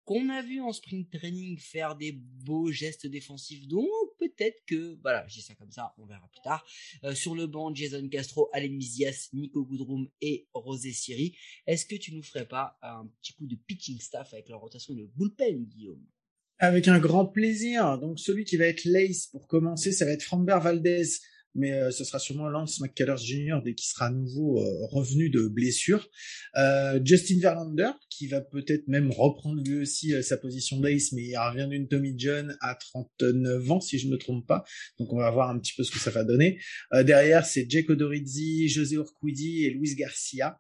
qu'on 0.06 0.30
a 0.30 0.42
vu 0.42 0.60
en 0.60 0.74
spring 0.74 1.08
training 1.10 1.58
faire 1.58 1.96
des 1.96 2.12
beaux 2.12 2.72
gestes 2.72 3.08
défensifs, 3.08 3.68
donc 3.68 3.88
peut-être 4.20 4.62
que, 4.66 5.00
voilà, 5.02 5.26
dis 5.28 5.42
ça 5.42 5.56
comme 5.56 5.72
ça, 5.72 5.94
on 5.98 6.06
verra 6.06 6.28
plus 6.30 6.42
tard. 6.42 6.66
Euh, 7.04 7.16
sur 7.16 7.36
le 7.36 7.48
banc, 7.48 7.74
Jason 7.74 8.08
Castro, 8.10 8.50
Allen 8.54 8.76
Mizias, 8.76 9.30
Nico 9.34 9.64
Goodrum 9.64 10.10
et 10.22 10.48
Rosé 10.54 10.92
Siri. 10.92 11.38
Est-ce 11.68 11.86
que 11.86 11.96
tu 11.96 12.14
nous 12.14 12.24
ferais 12.24 12.48
pas 12.48 12.78
un 12.82 13.08
petit 13.22 13.34
coup 13.34 13.48
de 13.48 13.56
pitching 13.56 14.00
staff 14.00 14.34
avec 14.34 14.50
la 14.50 14.58
rotation 14.58 14.94
de 14.94 15.06
bullpen, 15.16 15.66
Guillaume? 15.66 16.06
Avec 16.60 16.88
un 16.88 17.00
grand 17.00 17.26
plaisir. 17.26 17.98
Donc 18.00 18.20
celui 18.20 18.46
qui 18.46 18.58
va 18.58 18.66
être 18.66 18.86
l'ace 18.86 19.28
pour 19.28 19.48
commencer, 19.48 19.92
ça 19.92 20.06
va 20.06 20.12
être 20.12 20.24
Framber 20.24 20.60
Valdez, 20.62 21.06
mais 21.56 21.72
euh, 21.74 21.92
ce 21.92 22.04
sera 22.04 22.20
sûrement 22.20 22.50
Lance 22.50 22.80
McCullers 22.80 23.18
Jr. 23.18 23.60
dès 23.64 23.74
qu'il 23.74 23.88
sera 23.88 24.08
à 24.08 24.12
nouveau 24.12 24.60
euh, 24.60 24.86
revenu 24.88 25.30
de 25.30 25.48
blessure. 25.48 26.10
Euh, 26.56 27.00
Justin 27.04 27.40
Verlander, 27.40 27.92
qui 28.10 28.28
va 28.28 28.42
peut-être 28.42 28.88
même 28.88 29.12
reprendre 29.12 29.62
lui 29.64 29.80
aussi 29.80 30.14
euh, 30.14 30.22
sa 30.22 30.38
position 30.38 30.80
d'ace, 30.80 31.12
mais 31.12 31.24
il 31.24 31.38
revient 31.38 31.68
d'une 31.70 31.88
Tommy 31.88 32.14
John 32.18 32.56
à 32.62 32.76
39 32.76 33.72
ans, 33.72 33.82
si 33.82 34.00
je 34.00 34.08
me 34.08 34.18
trompe 34.18 34.46
pas. 34.48 34.64
Donc 35.00 35.14
on 35.14 35.18
va 35.18 35.30
voir 35.32 35.50
un 35.50 35.60
petit 35.60 35.74
peu 35.76 35.84
ce 35.84 35.92
que 35.92 36.00
ça 36.00 36.12
va 36.12 36.24
donner. 36.24 36.60
Euh, 36.94 37.04
derrière, 37.04 37.46
c'est 37.46 37.70
Jake 37.70 37.90
Odorizzi, 37.90 38.70
José 38.70 38.96
Urquidi 38.96 39.66
et 39.66 39.70
Luis 39.72 39.96
Garcia. 39.96 40.60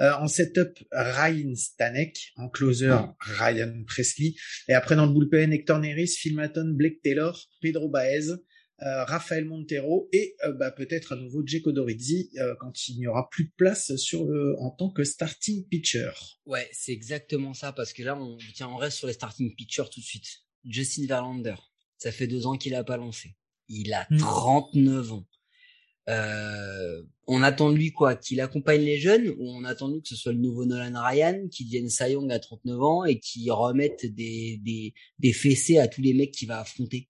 Euh, 0.00 0.12
en 0.14 0.28
setup, 0.28 0.78
Ryan 0.92 1.54
Stanek. 1.54 2.32
En 2.36 2.48
closer, 2.48 2.96
Ryan 3.20 3.82
Presley. 3.86 4.34
Et 4.68 4.72
après, 4.72 4.96
dans 4.96 5.06
le 5.06 5.12
bullpen, 5.12 5.52
Hector 5.52 5.78
Neris, 5.78 6.08
Phil 6.18 6.34
Maton, 6.34 6.72
Blake 6.74 7.02
Taylor, 7.02 7.38
Pedro 7.60 7.88
Baez, 7.88 8.34
euh, 8.82 9.04
Rafael 9.04 9.44
Montero 9.44 10.08
et 10.12 10.36
euh, 10.44 10.52
bah, 10.52 10.70
peut-être 10.70 11.12
à 11.12 11.16
nouveau 11.16 11.42
Jake 11.44 11.66
Odorizzi 11.66 12.30
euh, 12.38 12.54
quand 12.58 12.88
il 12.88 12.98
n'y 12.98 13.06
aura 13.06 13.28
plus 13.28 13.44
de 13.44 13.52
place 13.56 13.94
sur 13.96 14.24
le 14.24 14.58
en 14.58 14.70
tant 14.70 14.90
que 14.90 15.04
starting 15.04 15.66
pitcher. 15.68 16.10
Ouais, 16.46 16.68
c'est 16.72 16.92
exactement 16.92 17.52
ça, 17.52 17.72
parce 17.72 17.92
que 17.92 18.02
là, 18.02 18.18
on, 18.18 18.38
tiens, 18.54 18.68
on 18.68 18.76
reste 18.76 18.96
sur 18.98 19.06
les 19.06 19.12
starting 19.12 19.54
pitchers 19.54 19.90
tout 19.92 20.00
de 20.00 20.04
suite. 20.04 20.40
Justin 20.64 21.06
Verlander, 21.06 21.56
ça 21.98 22.10
fait 22.12 22.26
deux 22.26 22.46
ans 22.46 22.56
qu'il 22.56 22.74
a 22.74 22.84
pas 22.84 22.96
lancé. 22.96 23.36
Il 23.68 23.92
a 23.92 24.06
Mm. 24.10 24.18
39 24.18 25.12
ans. 25.12 25.26
Euh, 26.08 27.02
on 27.26 27.42
attend 27.42 27.70
de 27.70 27.76
lui 27.76 27.92
quoi 27.92 28.16
Qu'il 28.16 28.40
accompagne 28.40 28.80
les 28.80 28.98
jeunes 28.98 29.28
ou 29.38 29.48
on 29.48 29.64
attend 29.64 29.88
de 29.88 29.94
lui 29.94 30.02
que 30.02 30.08
ce 30.08 30.16
soit 30.16 30.32
le 30.32 30.38
nouveau 30.38 30.64
Nolan 30.64 31.00
Ryan 31.00 31.46
qui 31.52 31.64
devienne 31.66 31.88
Cy 31.88 32.12
Young 32.12 32.32
à 32.32 32.38
39 32.40 32.82
ans 32.82 33.04
et 33.04 33.20
qui 33.20 33.48
remette 33.50 34.06
des, 34.06 34.58
des, 34.64 34.94
des 35.18 35.32
fessées 35.32 35.78
à 35.78 35.86
tous 35.86 36.00
les 36.00 36.14
mecs 36.14 36.32
qu'il 36.32 36.48
va 36.48 36.60
affronter 36.60 37.08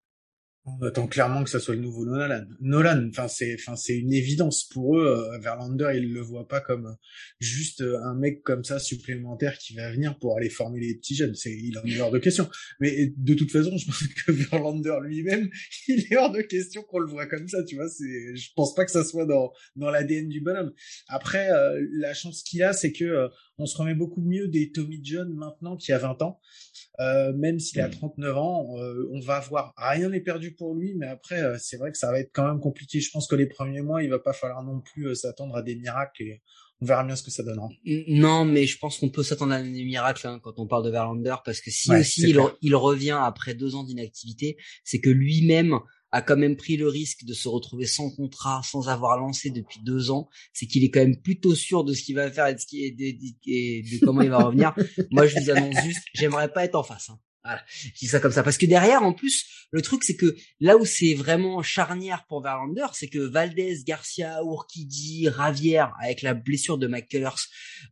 On 0.66 0.86
attend 0.86 1.06
clairement 1.06 1.42
que 1.42 1.48
ça 1.48 1.58
soit 1.58 1.74
le 1.74 1.80
nouveau 1.80 2.04
Nolan. 2.04 2.44
Nolan, 2.60 3.08
enfin 3.08 3.28
c'est, 3.28 3.54
enfin 3.54 3.76
c'est 3.76 3.96
une 3.96 4.12
évidence 4.12 4.64
pour 4.64 4.98
eux. 4.98 5.06
euh, 5.06 5.38
Verlander, 5.38 5.92
ils 5.96 6.12
le 6.12 6.20
voient 6.20 6.46
pas 6.46 6.60
comme 6.60 6.86
euh, 6.86 6.94
juste 7.38 7.80
euh, 7.80 7.98
un 8.02 8.14
mec 8.14 8.42
comme 8.42 8.62
ça 8.62 8.78
supplémentaire 8.78 9.56
qui 9.56 9.74
va 9.74 9.90
venir 9.90 10.18
pour 10.18 10.36
aller 10.36 10.50
former 10.50 10.80
les 10.80 10.94
petits 10.96 11.14
jeunes. 11.14 11.34
C'est, 11.34 11.52
il 11.52 11.78
en 11.78 11.84
est 11.84 11.98
hors 12.00 12.10
de 12.10 12.18
question. 12.18 12.48
Mais 12.78 13.12
de 13.16 13.34
toute 13.34 13.50
façon, 13.50 13.74
je 13.76 13.86
pense 13.86 14.06
que 14.06 14.32
Verlander 14.32 14.98
lui-même, 15.02 15.48
il 15.88 16.04
est 16.10 16.16
hors 16.16 16.30
de 16.30 16.42
question 16.42 16.82
qu'on 16.82 16.98
le 16.98 17.10
voit 17.10 17.26
comme 17.26 17.48
ça. 17.48 17.64
Tu 17.64 17.76
vois, 17.76 17.88
c'est, 17.88 18.36
je 18.36 18.50
pense 18.54 18.74
pas 18.74 18.84
que 18.84 18.90
ça 18.90 19.02
soit 19.02 19.24
dans 19.24 19.52
dans 19.76 19.90
l'ADN 19.90 20.28
du 20.28 20.42
bonhomme. 20.42 20.72
Après, 21.08 21.50
euh, 21.50 21.84
la 21.92 22.12
chance 22.12 22.42
qu'il 22.42 22.62
a, 22.62 22.74
c'est 22.74 22.92
que 22.92 23.04
euh, 23.04 23.28
on 23.56 23.66
se 23.66 23.76
remet 23.76 23.94
beaucoup 23.94 24.22
mieux 24.22 24.48
des 24.48 24.72
Tommy 24.72 25.00
John 25.02 25.32
maintenant 25.34 25.76
qui 25.76 25.92
a 25.92 25.98
20 25.98 26.22
ans. 26.22 26.40
Euh, 26.98 27.32
même 27.32 27.58
s'il 27.60 27.80
a 27.80 27.88
39 27.88 28.36
ans, 28.36 28.76
euh, 28.78 29.08
on 29.12 29.20
va 29.20 29.40
voir. 29.40 29.72
Rien 29.76 30.10
n'est 30.10 30.20
perdu 30.20 30.54
pour 30.54 30.74
lui, 30.74 30.94
mais 30.96 31.06
après, 31.06 31.40
euh, 31.40 31.56
c'est 31.58 31.76
vrai 31.76 31.92
que 31.92 31.98
ça 31.98 32.10
va 32.10 32.20
être 32.20 32.30
quand 32.32 32.46
même 32.46 32.60
compliqué. 32.60 33.00
Je 33.00 33.10
pense 33.10 33.26
que 33.26 33.36
les 33.36 33.46
premiers 33.46 33.80
mois, 33.80 34.02
il 34.02 34.10
va 34.10 34.18
pas 34.18 34.32
falloir 34.32 34.62
non 34.62 34.80
plus 34.80 35.14
s'attendre 35.14 35.56
à 35.56 35.62
des 35.62 35.76
miracles 35.76 36.22
et 36.22 36.42
on 36.82 36.86
verra 36.86 37.04
bien 37.04 37.16
ce 37.16 37.22
que 37.22 37.30
ça 37.30 37.42
donnera. 37.42 37.68
Non, 38.08 38.44
mais 38.44 38.66
je 38.66 38.78
pense 38.78 38.98
qu'on 38.98 39.10
peut 39.10 39.22
s'attendre 39.22 39.52
à 39.52 39.62
des 39.62 39.84
miracles 39.84 40.26
hein, 40.26 40.40
quand 40.42 40.58
on 40.58 40.66
parle 40.66 40.84
de 40.84 40.90
Verlander, 40.90 41.36
parce 41.44 41.60
que 41.60 41.70
si 41.70 41.90
Ouais, 41.90 42.00
aussi 42.00 42.34
il 42.62 42.74
revient 42.74 43.18
après 43.20 43.54
deux 43.54 43.74
ans 43.74 43.84
d'inactivité, 43.84 44.56
c'est 44.84 45.00
que 45.00 45.10
lui-même 45.10 45.78
a 46.12 46.22
quand 46.22 46.36
même 46.36 46.56
pris 46.56 46.76
le 46.76 46.88
risque 46.88 47.24
de 47.24 47.34
se 47.34 47.48
retrouver 47.48 47.86
sans 47.86 48.10
contrat, 48.10 48.62
sans 48.64 48.88
avoir 48.88 49.18
lancé 49.18 49.50
depuis 49.50 49.80
deux 49.84 50.10
ans. 50.10 50.28
C'est 50.52 50.66
qu'il 50.66 50.84
est 50.84 50.90
quand 50.90 51.00
même 51.00 51.20
plutôt 51.20 51.54
sûr 51.54 51.84
de 51.84 51.92
ce 51.92 52.02
qu'il 52.02 52.16
va 52.16 52.30
faire 52.30 52.46
et 52.48 52.54
de, 52.54 52.58
ce 52.60 52.66
qui 52.66 52.84
est, 52.84 52.90
de, 52.90 53.10
de- 53.12 53.34
et 53.46 53.82
de 53.82 54.04
comment 54.04 54.22
il 54.22 54.30
va 54.30 54.38
revenir. 54.44 54.74
Moi, 55.10 55.26
je 55.26 55.38
vous 55.38 55.50
annonce 55.50 55.82
juste, 55.84 56.02
j'aimerais 56.14 56.52
pas 56.52 56.64
être 56.64 56.74
en 56.74 56.82
face. 56.82 57.10
Hein. 57.10 57.20
Voilà, 57.42 57.62
je 57.70 57.88
dis 57.98 58.06
ça 58.06 58.20
comme 58.20 58.32
ça. 58.32 58.42
Parce 58.42 58.58
que 58.58 58.66
derrière, 58.66 59.02
en 59.02 59.14
plus, 59.14 59.46
le 59.70 59.80
truc, 59.80 60.04
c'est 60.04 60.16
que 60.16 60.36
là 60.60 60.76
où 60.76 60.84
c'est 60.84 61.14
vraiment 61.14 61.62
charnière 61.62 62.26
pour 62.28 62.42
Verlander, 62.42 62.86
c'est 62.92 63.08
que 63.08 63.18
Valdez, 63.18 63.78
Garcia, 63.86 64.40
Urquidy, 64.44 65.28
Ravière, 65.28 65.94
avec 66.02 66.20
la 66.20 66.34
blessure 66.34 66.76
de 66.76 66.86
McCullers, 66.86 67.36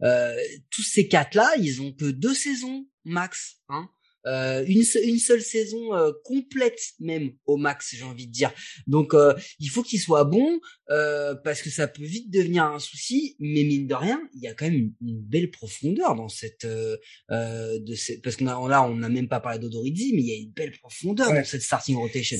euh, 0.02 0.36
tous 0.70 0.82
ces 0.82 1.08
quatre-là, 1.08 1.50
ils 1.58 1.80
ont 1.80 1.92
que 1.92 2.04
deux 2.10 2.34
saisons 2.34 2.86
max. 3.04 3.56
Hein 3.70 3.88
euh, 4.28 4.64
une, 4.66 4.84
une 5.10 5.18
seule 5.18 5.42
saison 5.42 5.94
euh, 5.94 6.12
complète 6.24 6.80
même 7.00 7.26
au 7.46 7.56
max, 7.56 7.94
j'ai 7.96 8.04
envie 8.04 8.26
de 8.26 8.32
dire. 8.32 8.52
Donc 8.86 9.14
euh, 9.14 9.34
il 9.58 9.68
faut 9.70 9.82
qu'il 9.82 10.00
soit 10.00 10.24
bon 10.24 10.60
euh, 10.90 11.34
parce 11.46 11.60
que 11.62 11.70
ça 11.70 11.86
peut 11.88 12.04
vite 12.04 12.30
devenir 12.30 12.64
un 12.64 12.78
souci. 12.78 13.36
Mais 13.40 13.62
mine 13.64 13.86
de 13.86 13.94
rien, 13.94 14.20
il 14.34 14.42
y 14.42 14.48
a 14.48 14.54
quand 14.54 14.66
même 14.66 14.74
une, 14.74 14.92
une 15.10 15.20
belle 15.20 15.50
profondeur 15.50 16.14
dans 16.14 16.28
cette 16.28 16.64
euh, 16.64 16.96
euh, 17.30 17.78
de 17.80 17.94
cette 17.94 18.22
parce 18.22 18.36
qu'on 18.36 18.46
a 18.46 18.68
là 18.68 18.82
on 18.84 18.96
n'a 18.96 19.08
même 19.08 19.28
pas 19.28 19.40
parlé 19.40 19.58
d'Odorizzi, 19.58 20.12
mais 20.14 20.22
il 20.22 20.28
y 20.28 20.32
a 20.32 20.36
une 20.36 20.52
belle 20.52 20.72
profondeur 20.78 21.28
Ouais. 21.30 21.38
dans 21.40 21.44
cette 21.44 21.62
starting 21.62 21.96
rotation. 21.96 22.38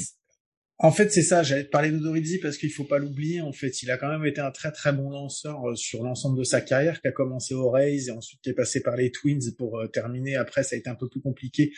En 0.80 0.92
fait, 0.92 1.10
c'est 1.12 1.22
ça. 1.22 1.42
J'allais 1.42 1.64
te 1.64 1.70
parler 1.70 1.90
d'Odorizzi 1.90 2.38
parce 2.38 2.56
qu'il 2.56 2.70
faut 2.70 2.84
pas 2.84 2.98
l'oublier. 2.98 3.40
En 3.40 3.52
fait, 3.52 3.82
il 3.82 3.90
a 3.90 3.96
quand 3.96 4.08
même 4.08 4.24
été 4.24 4.40
un 4.40 4.52
très 4.52 4.70
très 4.70 4.92
bon 4.92 5.10
lanceur 5.10 5.70
euh, 5.70 5.74
sur 5.74 6.04
l'ensemble 6.04 6.38
de 6.38 6.44
sa 6.44 6.60
carrière, 6.60 7.00
qui 7.00 7.08
a 7.08 7.12
commencé 7.12 7.52
aux 7.52 7.68
Rays 7.68 8.06
et 8.06 8.10
ensuite 8.12 8.40
qui 8.42 8.50
est 8.50 8.54
passé 8.54 8.80
par 8.80 8.94
les 8.94 9.10
Twins 9.10 9.52
pour 9.56 9.80
euh, 9.80 9.88
terminer. 9.88 10.36
Après, 10.36 10.62
ça 10.62 10.76
a 10.76 10.78
été 10.78 10.88
un 10.88 10.94
peu 10.94 11.08
plus 11.08 11.20
compliqué 11.20 11.72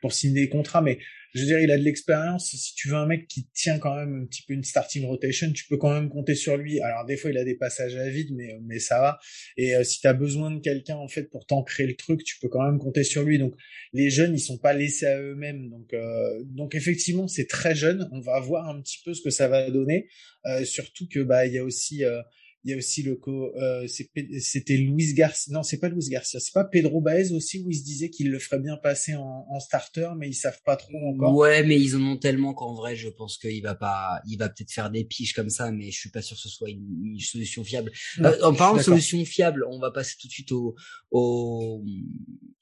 pour 0.00 0.14
signer 0.14 0.42
des 0.42 0.48
contrats, 0.48 0.80
mais 0.80 0.98
je 1.34 1.40
veux 1.40 1.46
dire, 1.46 1.60
il 1.60 1.70
a 1.70 1.78
de 1.78 1.82
l'expérience. 1.82 2.50
Si 2.50 2.74
tu 2.74 2.88
veux 2.88 2.96
un 2.96 3.06
mec 3.06 3.28
qui 3.28 3.46
tient 3.54 3.78
quand 3.78 3.94
même 3.94 4.22
un 4.22 4.26
petit 4.26 4.42
peu 4.42 4.54
une 4.54 4.64
starting 4.64 5.04
rotation, 5.06 5.52
tu 5.52 5.66
peux 5.68 5.76
quand 5.76 5.92
même 5.92 6.08
compter 6.08 6.34
sur 6.34 6.56
lui. 6.56 6.80
Alors 6.80 7.04
des 7.04 7.16
fois, 7.16 7.30
il 7.30 7.38
a 7.38 7.44
des 7.44 7.56
passages 7.56 7.96
à 7.96 8.08
vide, 8.08 8.34
mais 8.34 8.58
mais 8.62 8.78
ça 8.78 9.00
va. 9.00 9.18
Et 9.56 9.74
euh, 9.74 9.84
si 9.84 10.00
tu 10.00 10.06
as 10.06 10.14
besoin 10.14 10.50
de 10.50 10.60
quelqu'un 10.60 10.96
en 10.96 11.08
fait 11.08 11.24
pour 11.30 11.46
t'ancrer 11.46 11.86
le 11.86 11.96
truc, 11.96 12.24
tu 12.24 12.38
peux 12.40 12.48
quand 12.48 12.64
même 12.64 12.78
compter 12.78 13.04
sur 13.04 13.22
lui. 13.22 13.38
Donc 13.38 13.54
les 13.92 14.10
jeunes, 14.10 14.34
ils 14.34 14.40
sont 14.40 14.58
pas 14.58 14.72
laissés 14.72 15.06
à 15.06 15.20
eux-mêmes. 15.20 15.68
Donc 15.70 15.92
euh, 15.94 16.42
donc 16.44 16.74
effectivement, 16.74 17.28
c'est 17.28 17.46
très 17.46 17.74
jeune. 17.74 18.08
On 18.12 18.20
va 18.20 18.40
voir 18.40 18.68
un 18.68 18.80
petit 18.80 18.98
peu 19.04 19.14
ce 19.14 19.22
que 19.22 19.30
ça 19.30 19.48
va 19.48 19.70
donner. 19.70 20.08
Euh, 20.46 20.64
surtout 20.64 21.08
que 21.08 21.20
bah 21.20 21.46
il 21.46 21.54
y 21.54 21.58
a 21.58 21.64
aussi 21.64 22.04
euh, 22.04 22.22
Il 22.66 22.70
y 22.70 22.74
a 22.74 22.78
aussi 22.78 23.04
le 23.04 23.14
co, 23.14 23.54
euh, 23.54 23.86
c'était 23.86 24.76
Luis 24.76 25.14
Garcia. 25.14 25.54
Non, 25.54 25.62
c'est 25.62 25.78
pas 25.78 25.88
Luis 25.88 26.08
Garcia. 26.08 26.40
C'est 26.40 26.52
pas 26.52 26.64
Pedro 26.64 27.00
Baez 27.00 27.30
aussi 27.30 27.62
où 27.64 27.70
il 27.70 27.76
se 27.76 27.84
disait 27.84 28.10
qu'il 28.10 28.28
le 28.28 28.40
ferait 28.40 28.58
bien 28.58 28.76
passer 28.76 29.14
en, 29.14 29.46
en, 29.48 29.60
starter, 29.60 30.08
mais 30.18 30.28
ils 30.28 30.34
savent 30.34 30.60
pas 30.64 30.74
trop 30.74 30.98
encore. 31.06 31.32
Ouais, 31.36 31.62
mais 31.62 31.80
ils 31.80 31.94
en 31.94 32.02
ont 32.02 32.16
tellement 32.16 32.54
qu'en 32.54 32.74
vrai, 32.74 32.96
je 32.96 33.08
pense 33.08 33.38
qu'il 33.38 33.62
va 33.62 33.76
pas, 33.76 34.20
il 34.26 34.36
va 34.36 34.48
peut-être 34.48 34.72
faire 34.72 34.90
des 34.90 35.04
piges 35.04 35.32
comme 35.32 35.48
ça, 35.48 35.70
mais 35.70 35.92
je 35.92 35.96
suis 35.96 36.10
pas 36.10 36.22
sûr 36.22 36.34
que 36.34 36.42
ce 36.42 36.48
soit 36.48 36.68
une, 36.68 37.12
une 37.12 37.20
solution 37.20 37.62
fiable. 37.62 37.92
euh, 38.18 38.36
en 38.42 38.52
parlant 38.52 38.78
de 38.78 38.82
solution 38.82 39.24
fiable, 39.24 39.64
on 39.70 39.78
va 39.78 39.92
passer 39.92 40.16
tout 40.20 40.26
de 40.26 40.32
suite 40.32 40.50
au, 40.50 40.74
au, 41.12 41.84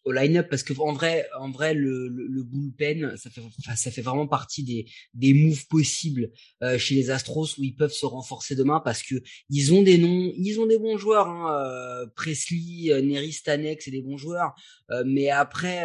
au 0.05 0.13
line-up 0.13 0.49
parce 0.51 0.63
que 0.63 0.75
en 0.79 0.93
vrai, 0.93 1.27
en 1.41 1.51
vrai, 1.51 1.73
le, 1.73 2.09
le, 2.09 2.27
le 2.27 2.43
bullpen, 2.43 3.17
ça 3.17 3.31
fait, 3.31 3.41
ça 3.75 3.91
fait 3.91 4.03
vraiment 4.03 4.27
partie 4.27 4.63
des, 4.63 4.87
des 5.15 5.33
moves 5.33 5.67
possibles 5.69 6.31
euh, 6.63 6.77
chez 6.77 6.95
les 6.95 7.11
Astros 7.11 7.59
où 7.59 7.63
ils 7.65 7.75
peuvent 7.75 7.93
se 7.93 8.05
renforcer 8.05 8.55
demain 8.55 8.81
parce 8.85 9.03
que 9.03 9.15
ils 9.49 9.73
ont 9.73 9.83
des 9.83 9.94
noms, 9.99 10.33
ils 10.37 10.61
ont 10.61 10.67
des 10.67 10.79
bons 10.79 10.97
joueurs, 10.97 11.29
hein, 11.29 11.55
euh, 11.55 12.07
Presley, 12.15 12.91
euh, 12.91 13.03
Nery 13.03 13.33
Stanek, 13.33 13.83
c'est 13.83 13.91
des 13.91 14.03
bons 14.03 14.17
joueurs, 14.17 14.55
euh, 14.91 15.03
mais 15.07 15.31
après, 15.31 15.85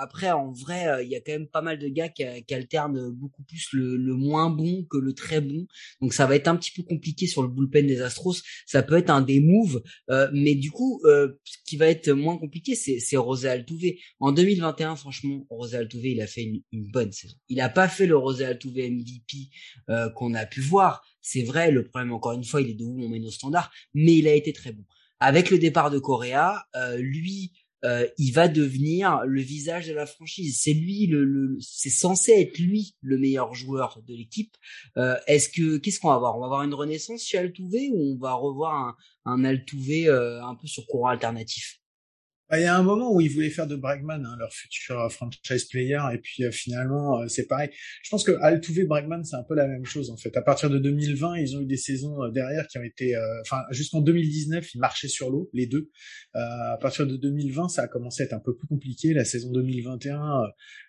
après 0.00 0.30
en 0.30 0.52
vrai, 0.52 1.04
il 1.04 1.10
y 1.10 1.16
a 1.16 1.20
quand 1.20 1.32
même 1.32 1.48
pas 1.48 1.62
mal 1.62 1.78
de 1.78 1.88
gars 1.88 2.08
qui, 2.08 2.24
alternent 2.24 3.10
beaucoup 3.10 3.42
plus 3.42 3.68
le, 3.72 4.14
moins 4.14 4.50
bon 4.50 4.84
que 4.84 4.96
le 4.96 5.12
très 5.12 5.40
bon, 5.40 5.66
donc 6.00 6.14
ça 6.14 6.26
va 6.26 6.36
être 6.36 6.48
un 6.48 6.56
petit 6.56 6.70
peu 6.70 6.82
compliqué 6.82 7.26
sur 7.26 7.42
le 7.42 7.48
bullpen 7.48 7.86
des 7.86 8.00
Astros. 8.00 8.42
Ça 8.66 8.82
peut 8.82 8.96
être 8.96 9.10
un 9.10 9.22
des 9.22 9.40
moves, 9.40 9.82
mais 10.32 10.54
du 10.54 10.70
coup, 10.70 11.00
ce 11.04 11.56
qui 11.66 11.76
va 11.76 11.88
être 11.88 12.10
moins 12.10 12.38
compliqué, 12.38 12.74
c'est 12.74 13.16
Rosé 13.16 13.48
Altuve. 13.48 13.94
En 14.20 14.32
2021, 14.32 14.96
franchement, 14.96 15.46
Rosé 15.50 15.76
Altuve, 15.76 16.06
il 16.06 16.20
a 16.20 16.26
fait 16.26 16.42
une, 16.72 16.90
bonne 16.92 17.12
saison. 17.12 17.34
Il 17.48 17.60
a 17.60 17.68
pas 17.68 17.88
fait 17.88 18.06
le 18.06 18.16
Rosé 18.16 18.44
Altuve 18.44 18.76
MVP 18.76 19.50
qu'on 20.14 20.34
a 20.34 20.46
pu 20.46 20.60
voir. 20.60 21.02
C'est 21.26 21.42
vrai, 21.42 21.70
le 21.70 21.84
problème, 21.84 22.12
encore 22.12 22.32
une 22.32 22.44
fois, 22.44 22.60
il 22.60 22.68
est 22.70 22.74
de 22.74 22.84
où 22.84 23.02
on 23.02 23.08
met 23.08 23.18
nos 23.18 23.30
standards, 23.30 23.72
mais 23.94 24.14
il 24.16 24.28
a 24.28 24.34
été 24.34 24.52
très 24.52 24.72
bon. 24.72 24.84
Avec 25.20 25.50
le 25.50 25.58
départ 25.58 25.90
de 25.90 25.98
Correa, 25.98 26.66
euh, 26.76 26.98
lui, 26.98 27.50
euh, 27.84 28.06
il 28.18 28.32
va 28.32 28.46
devenir 28.48 29.22
le 29.26 29.40
visage 29.40 29.86
de 29.86 29.94
la 29.94 30.04
franchise. 30.04 30.60
C'est 30.62 30.74
lui, 30.74 31.06
le, 31.06 31.24
le 31.24 31.56
c'est 31.60 31.88
censé 31.88 32.32
être 32.32 32.58
lui 32.58 32.94
le 33.00 33.16
meilleur 33.18 33.54
joueur 33.54 34.02
de 34.06 34.14
l'équipe. 34.14 34.54
Euh, 34.98 35.16
Est-ce 35.26 35.48
que 35.48 35.78
qu'est-ce 35.78 35.98
qu'on 35.98 36.08
va 36.08 36.14
avoir 36.14 36.36
On 36.36 36.40
va 36.40 36.46
avoir 36.46 36.62
une 36.62 36.74
renaissance 36.74 37.22
chez 37.22 37.38
Altuve 37.38 37.90
ou 37.92 38.14
on 38.14 38.18
va 38.18 38.34
revoir 38.34 38.74
un, 38.74 38.96
un 39.32 39.44
Altuve 39.44 40.08
euh, 40.08 40.42
un 40.44 40.54
peu 40.54 40.66
sur 40.66 40.86
courant 40.86 41.08
alternatif? 41.08 41.80
Il 42.58 42.62
y 42.62 42.66
a 42.66 42.76
un 42.76 42.82
moment 42.82 43.12
où 43.14 43.20
ils 43.20 43.30
voulaient 43.30 43.50
faire 43.50 43.66
de 43.66 43.76
Bregman 43.76 44.24
hein, 44.24 44.36
leur 44.38 44.52
futur 44.52 45.10
franchise 45.10 45.64
player 45.66 46.00
et 46.12 46.18
puis 46.18 46.44
euh, 46.44 46.50
finalement 46.50 47.20
euh, 47.20 47.28
c'est 47.28 47.46
pareil. 47.46 47.70
Je 48.02 48.10
pense 48.10 48.24
que 48.24 48.32
Altuve 48.40 48.86
Bregman 48.86 49.24
c'est 49.24 49.36
un 49.36 49.42
peu 49.42 49.54
la 49.54 49.66
même 49.66 49.84
chose 49.84 50.10
en 50.10 50.16
fait. 50.16 50.36
À 50.36 50.42
partir 50.42 50.70
de 50.70 50.78
2020 50.78 51.36
ils 51.36 51.56
ont 51.56 51.60
eu 51.60 51.66
des 51.66 51.76
saisons 51.76 52.22
euh, 52.22 52.30
derrière 52.30 52.66
qui 52.66 52.78
ont 52.78 52.82
été, 52.82 53.16
enfin 53.40 53.62
jusqu'en 53.70 54.00
2019 54.00 54.74
ils 54.74 54.78
marchaient 54.78 55.08
sur 55.08 55.30
l'eau 55.30 55.50
les 55.52 55.66
deux. 55.66 55.90
à 56.34 56.78
partir 56.80 57.06
de 57.06 57.16
2020 57.16 57.68
ça 57.68 57.82
a 57.82 57.88
commencé 57.88 58.22
à 58.22 58.26
être 58.26 58.34
un 58.34 58.40
peu 58.40 58.54
plus 58.56 58.66
compliqué. 58.66 59.12
La 59.14 59.24
saison 59.24 59.50
2021 59.52 60.42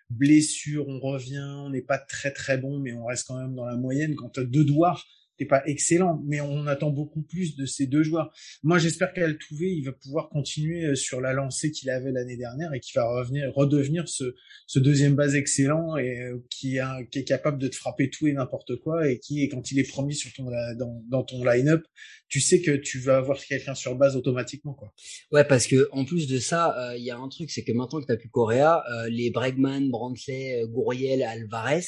blessure, 0.09 0.87
on 0.87 0.99
revient, 0.99 1.45
on 1.65 1.69
n'est 1.69 1.81
pas 1.81 1.97
très 1.97 2.31
très 2.31 2.57
bon 2.57 2.79
mais 2.79 2.93
on 2.93 3.05
reste 3.05 3.27
quand 3.27 3.39
même 3.39 3.55
dans 3.55 3.65
la 3.65 3.75
moyenne. 3.75 4.15
Quand 4.15 4.29
tu 4.29 4.45
deux 4.45 4.65
doigts 4.65 4.97
t'es 5.37 5.45
pas 5.45 5.63
excellent, 5.65 6.21
mais 6.25 6.41
on 6.41 6.67
attend 6.67 6.91
beaucoup 6.91 7.21
plus 7.21 7.55
de 7.55 7.65
ces 7.65 7.87
deux 7.87 8.03
joueurs. 8.03 8.33
Moi, 8.63 8.79
j'espère 8.79 9.13
qu'Altuve, 9.13 9.61
il 9.61 9.83
va 9.83 9.91
pouvoir 9.91 10.29
continuer 10.29 10.85
euh, 10.85 10.95
sur 10.95 11.21
la 11.21 11.33
lancée 11.33 11.71
qu'il 11.71 11.89
avait 11.89 12.11
l'année 12.11 12.37
dernière 12.37 12.73
et 12.73 12.79
qu'il 12.79 12.93
va 12.99 13.07
revenir, 13.07 13.51
redevenir 13.53 14.07
ce, 14.07 14.35
ce 14.67 14.79
deuxième 14.79 15.15
base 15.15 15.35
excellent 15.35 15.97
et 15.97 16.19
euh, 16.21 16.37
qui, 16.49 16.77
est 16.77 17.23
capable 17.25 17.57
de 17.57 17.67
te 17.67 17.75
frapper 17.75 18.09
tout 18.09 18.27
et 18.27 18.33
n'importe 18.33 18.77
quoi 18.77 19.09
et 19.09 19.19
qui, 19.19 19.47
quand 19.49 19.71
il 19.71 19.79
est 19.79 19.89
promis 19.89 20.15
sur 20.15 20.31
ton, 20.33 20.45
dans, 20.77 21.03
dans 21.09 21.23
ton 21.23 21.43
line-up, 21.43 21.83
tu 22.27 22.39
sais 22.39 22.61
que 22.61 22.71
tu 22.71 22.99
vas 22.99 23.17
avoir 23.17 23.37
quelqu'un 23.39 23.75
sur 23.75 23.95
base 23.95 24.15
automatiquement, 24.15 24.73
quoi. 24.73 24.93
Ouais, 25.31 25.43
parce 25.43 25.67
que 25.67 25.87
en 25.91 26.05
plus 26.05 26.27
de 26.27 26.39
ça, 26.39 26.77
euh, 26.77 26.97
il 26.97 27.03
y 27.03 27.11
a 27.11 27.17
un 27.17 27.29
truc, 27.29 27.51
c'est 27.51 27.63
que 27.63 27.71
maintenant 27.71 28.01
que 28.01 28.05
t'as 28.05 28.17
plus 28.17 28.29
Correa, 28.29 28.83
euh, 28.91 29.09
les 29.09 29.31
Bregman, 29.31 29.89
Brantley, 29.89 30.63
Gouriel, 30.67 31.23
Alvarez, 31.23 31.85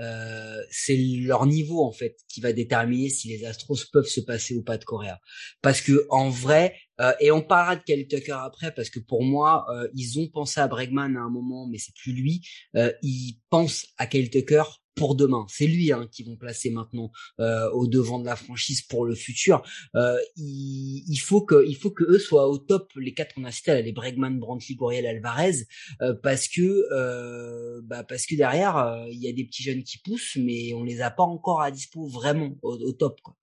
euh, 0.00 0.60
c'est 0.70 0.96
leur 0.96 1.46
niveau 1.46 1.84
en 1.84 1.92
fait 1.92 2.16
qui 2.28 2.40
va 2.40 2.52
déterminer 2.52 3.08
si 3.08 3.28
les 3.28 3.44
Astros 3.44 3.84
peuvent 3.92 4.06
se 4.06 4.20
passer 4.20 4.54
ou 4.54 4.62
pas 4.62 4.78
de 4.78 4.84
Correa. 4.84 5.20
Parce 5.62 5.80
que 5.80 6.06
en 6.10 6.30
vrai, 6.30 6.74
euh, 7.00 7.12
et 7.20 7.30
on 7.30 7.42
parlera 7.42 7.76
de 7.76 7.82
Kelly 7.82 8.06
Tucker 8.06 8.36
après, 8.40 8.72
parce 8.72 8.90
que 8.90 9.00
pour 9.00 9.22
moi, 9.22 9.66
euh, 9.70 9.88
ils 9.94 10.18
ont 10.18 10.28
pensé 10.28 10.60
à 10.60 10.68
Bregman 10.68 11.16
à 11.16 11.20
un 11.20 11.30
moment, 11.30 11.66
mais 11.66 11.78
c'est 11.78 11.94
plus 11.94 12.12
lui. 12.12 12.46
Euh, 12.76 12.92
ils 13.02 13.40
pensent 13.50 13.86
à 13.98 14.06
Kelly 14.06 14.30
Tucker 14.30 14.64
pour 14.94 15.14
demain. 15.14 15.46
C'est 15.48 15.66
lui 15.66 15.92
hein, 15.92 16.08
qui 16.10 16.22
vont 16.22 16.36
placer 16.36 16.70
maintenant 16.70 17.10
euh, 17.40 17.70
au 17.70 17.86
devant 17.86 18.18
de 18.18 18.26
la 18.26 18.36
franchise 18.36 18.82
pour 18.82 19.04
le 19.04 19.14
futur. 19.14 19.62
Euh, 19.94 20.16
il, 20.36 21.04
il, 21.08 21.18
faut 21.18 21.42
que, 21.42 21.66
il 21.66 21.76
faut 21.76 21.90
que 21.90 22.04
eux 22.04 22.18
soient 22.18 22.48
au 22.48 22.58
top. 22.58 22.92
Les 22.96 23.14
quatre 23.14 23.34
qu'on 23.34 23.44
a 23.44 23.50
cités, 23.50 23.82
les 23.82 23.92
Bregman, 23.92 24.38
Brantley, 24.38 24.74
Goriel, 24.74 25.06
Alvarez, 25.06 25.66
euh, 26.02 26.14
parce 26.22 26.48
que, 26.48 26.84
euh, 26.92 27.80
bah 27.84 28.04
parce 28.04 28.26
que 28.26 28.34
derrière, 28.34 28.76
euh, 28.76 29.06
il 29.10 29.22
y 29.22 29.28
a 29.28 29.32
des 29.32 29.44
petits 29.44 29.62
jeunes 29.62 29.82
qui 29.82 29.98
poussent, 29.98 30.36
mais 30.40 30.72
on 30.74 30.84
les 30.84 31.00
a 31.00 31.10
pas 31.10 31.24
encore 31.24 31.60
à 31.60 31.70
dispo 31.70 32.06
vraiment 32.06 32.56
au, 32.62 32.74
au 32.74 32.92
top. 32.92 33.20
Quoi. 33.22 33.36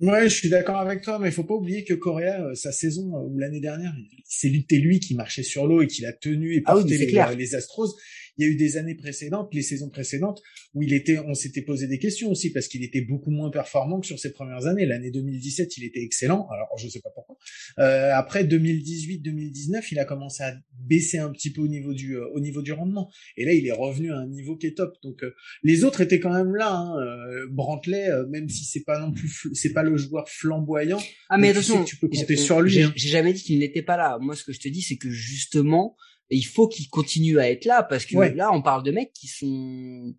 Ouais, 0.00 0.28
je 0.28 0.34
suis 0.34 0.48
d'accord 0.48 0.76
avec 0.76 1.02
toi, 1.02 1.20
mais 1.20 1.28
il 1.28 1.32
faut 1.32 1.44
pas 1.44 1.54
oublier 1.54 1.84
que 1.84 1.94
Correa, 1.94 2.54
sa 2.54 2.72
saison 2.72 3.12
ou 3.14 3.38
l'année 3.38 3.60
dernière, 3.60 3.92
c'est 4.24 4.48
lui 4.48 4.98
qui 4.98 5.14
marchait 5.14 5.44
sur 5.44 5.68
l'eau 5.68 5.82
et 5.82 5.86
qui 5.86 6.02
l'a 6.02 6.12
tenu 6.12 6.54
et 6.54 6.60
porté 6.62 6.80
ah 6.82 7.26
oui, 7.26 7.34
les, 7.36 7.36
les 7.36 7.54
Astros 7.54 7.94
il 8.36 8.46
y 8.46 8.48
a 8.48 8.52
eu 8.52 8.56
des 8.56 8.76
années 8.76 8.94
précédentes, 8.94 9.52
les 9.52 9.62
saisons 9.62 9.90
précédentes, 9.90 10.42
où 10.74 10.82
il 10.82 10.92
était, 10.92 11.18
on 11.18 11.34
s'était 11.34 11.62
posé 11.62 11.86
des 11.86 11.98
questions 11.98 12.30
aussi 12.30 12.50
parce 12.50 12.68
qu'il 12.68 12.82
était 12.82 13.02
beaucoup 13.02 13.30
moins 13.30 13.50
performant 13.50 14.00
que 14.00 14.06
sur 14.06 14.18
ses 14.18 14.32
premières 14.32 14.66
années. 14.66 14.86
L'année 14.86 15.10
2017, 15.10 15.76
il 15.78 15.84
était 15.84 16.02
excellent. 16.02 16.46
Alors, 16.50 16.68
je 16.76 16.88
sais 16.88 17.00
pas 17.00 17.10
pourquoi. 17.14 17.36
Euh, 17.78 18.10
après 18.14 18.44
2018, 18.44 19.20
2019, 19.20 19.92
il 19.92 19.98
a 19.98 20.04
commencé 20.04 20.42
à 20.42 20.54
baisser 20.72 21.18
un 21.18 21.30
petit 21.30 21.52
peu 21.52 21.62
au 21.62 21.68
niveau 21.68 21.94
du, 21.94 22.16
euh, 22.16 22.28
au 22.34 22.40
niveau 22.40 22.62
du 22.62 22.72
rendement. 22.72 23.10
Et 23.36 23.44
là, 23.44 23.52
il 23.52 23.66
est 23.66 23.72
revenu 23.72 24.12
à 24.12 24.18
un 24.18 24.28
niveau 24.28 24.56
qui 24.56 24.66
est 24.66 24.76
top. 24.76 24.94
Donc, 25.02 25.22
euh, 25.22 25.34
les 25.62 25.84
autres 25.84 26.00
étaient 26.00 26.20
quand 26.20 26.32
même 26.32 26.54
là. 26.54 26.72
Hein. 26.72 26.98
Euh, 27.00 27.46
Brantley, 27.50 28.08
euh, 28.08 28.26
même 28.26 28.48
si 28.48 28.64
c'est 28.64 28.84
pas 28.84 28.98
non 28.98 29.12
plus, 29.12 29.30
c'est 29.52 29.72
pas 29.72 29.82
le 29.82 29.96
joueur 29.96 30.28
flamboyant. 30.28 31.00
Ah 31.28 31.38
mais 31.38 31.50
attention, 31.50 31.84
tu, 31.84 31.94
tu 31.94 32.00
peux 32.00 32.08
compter 32.08 32.36
sur 32.36 32.60
lui. 32.60 32.82
Hein. 32.82 32.92
J'ai 32.96 33.08
jamais 33.08 33.32
dit 33.32 33.42
qu'il 33.42 33.58
n'était 33.58 33.82
pas 33.82 33.96
là. 33.96 34.18
Moi, 34.20 34.36
ce 34.36 34.44
que 34.44 34.52
je 34.52 34.60
te 34.60 34.68
dis, 34.68 34.82
c'est 34.82 34.96
que 34.96 35.10
justement 35.10 35.96
et 36.30 36.36
il 36.36 36.46
faut 36.46 36.68
qu'ils 36.68 36.88
continuent 36.88 37.38
à 37.38 37.50
être 37.50 37.64
là 37.64 37.82
parce 37.82 38.06
que 38.06 38.16
ouais. 38.16 38.34
là, 38.34 38.52
on 38.52 38.62
parle 38.62 38.82
de 38.82 38.90
mecs 38.90 39.12
qui 39.12 39.28
sont 39.28 40.14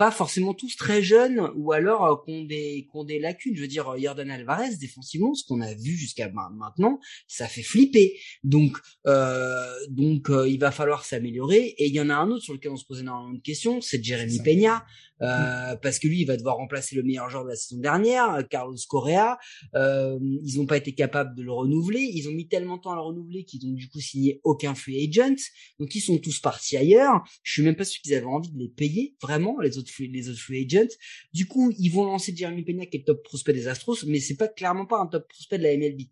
pas 0.00 0.10
forcément 0.10 0.54
tous 0.54 0.76
très 0.76 1.02
jeunes 1.02 1.50
ou 1.56 1.72
alors 1.72 2.06
euh, 2.06 2.16
qui 2.24 2.32
ont 2.32 2.44
des 2.44 2.88
qui 2.90 2.96
ont 2.96 3.04
des 3.04 3.18
lacunes. 3.18 3.54
Je 3.54 3.60
veux 3.60 3.68
dire, 3.68 3.98
Jordan 3.98 4.30
Alvarez 4.30 4.76
défensivement, 4.76 5.34
ce 5.34 5.44
qu'on 5.44 5.60
a 5.60 5.74
vu 5.74 5.94
jusqu'à 5.94 6.30
maintenant, 6.30 7.00
ça 7.28 7.46
fait 7.46 7.62
flipper. 7.62 8.18
Donc 8.42 8.78
euh, 9.06 9.74
donc 9.90 10.30
euh, 10.30 10.48
il 10.48 10.58
va 10.58 10.70
falloir 10.70 11.04
s'améliorer. 11.04 11.74
Et 11.76 11.88
il 11.88 11.94
y 11.94 12.00
en 12.00 12.08
a 12.08 12.14
un 12.14 12.30
autre 12.30 12.44
sur 12.44 12.54
lequel 12.54 12.72
on 12.72 12.76
se 12.76 12.86
posait 12.86 13.02
énormément 13.02 13.34
de 13.34 13.42
questions, 13.42 13.82
c'est 13.82 14.02
Jeremy 14.02 14.40
Peña. 14.42 14.86
Euh, 15.22 15.76
parce 15.76 15.98
que 15.98 16.08
lui, 16.08 16.20
il 16.20 16.24
va 16.26 16.36
devoir 16.36 16.56
remplacer 16.56 16.96
le 16.96 17.02
meilleur 17.02 17.28
joueur 17.28 17.44
de 17.44 17.50
la 17.50 17.56
saison 17.56 17.80
dernière, 17.80 18.34
euh, 18.34 18.42
Carlos 18.42 18.76
Correa. 18.88 19.38
Euh, 19.74 20.18
ils 20.44 20.58
n'ont 20.58 20.66
pas 20.66 20.76
été 20.76 20.92
capables 20.92 21.34
de 21.36 21.42
le 21.42 21.52
renouveler. 21.52 22.00
Ils 22.00 22.28
ont 22.28 22.32
mis 22.32 22.48
tellement 22.48 22.76
de 22.76 22.82
temps 22.82 22.92
à 22.92 22.96
le 22.96 23.02
renouveler 23.02 23.44
qu'ils 23.44 23.66
ont 23.66 23.72
du 23.72 23.88
coup 23.88 24.00
signé 24.00 24.40
aucun 24.44 24.74
free 24.74 25.08
agent. 25.08 25.42
Donc 25.78 25.94
ils 25.94 26.00
sont 26.00 26.18
tous 26.18 26.40
partis 26.40 26.76
ailleurs. 26.76 27.22
Je 27.42 27.52
suis 27.52 27.62
même 27.62 27.76
pas 27.76 27.84
sûr 27.84 28.00
qu'ils 28.02 28.14
avaient 28.14 28.26
envie 28.26 28.50
de 28.50 28.58
les 28.58 28.68
payer 28.68 29.16
vraiment 29.20 29.58
les 29.60 29.78
autres 29.78 29.90
free, 29.90 30.08
les 30.08 30.28
autres 30.28 30.40
free 30.40 30.66
agents. 30.66 30.94
Du 31.32 31.46
coup, 31.46 31.72
ils 31.78 31.90
vont 31.90 32.04
lancer 32.04 32.34
Jeremy 32.34 32.64
Peña 32.64 32.86
qui 32.86 32.98
est 32.98 33.06
top 33.06 33.22
prospect 33.22 33.52
des 33.52 33.68
Astros, 33.68 34.04
mais 34.06 34.20
c'est 34.20 34.36
pas 34.36 34.48
clairement 34.48 34.86
pas 34.86 34.98
un 34.98 35.06
top 35.06 35.28
prospect 35.28 35.58
de 35.58 35.64
la 35.64 35.76
MLB. 35.76 36.02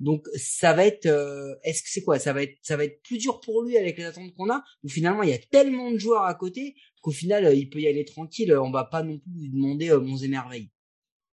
Donc 0.00 0.26
ça 0.36 0.72
va 0.72 0.86
être, 0.86 1.06
euh, 1.06 1.54
est-ce 1.62 1.82
que 1.82 1.88
c'est 1.90 2.02
quoi? 2.02 2.18
Ça 2.18 2.32
va 2.32 2.42
être, 2.42 2.56
ça 2.62 2.76
va 2.76 2.84
être 2.84 3.02
plus 3.02 3.18
dur 3.18 3.40
pour 3.40 3.62
lui 3.62 3.76
avec 3.76 3.98
les 3.98 4.04
attentes 4.04 4.34
qu'on 4.34 4.50
a. 4.50 4.64
Ou 4.82 4.88
finalement 4.88 5.22
il 5.22 5.30
y 5.30 5.34
a 5.34 5.38
tellement 5.38 5.90
de 5.90 5.98
joueurs 5.98 6.24
à 6.24 6.34
côté 6.34 6.74
qu'au 7.04 7.10
final, 7.10 7.54
il 7.54 7.68
peut 7.68 7.80
y 7.80 7.86
aller 7.86 8.06
tranquille. 8.06 8.56
On 8.56 8.70
va 8.70 8.84
pas 8.84 9.02
non 9.02 9.18
plus 9.18 9.30
lui 9.38 9.50
demander 9.50 9.90
euh, 9.90 10.00
monts 10.00 10.16
et 10.16 10.28
merveilles. 10.28 10.70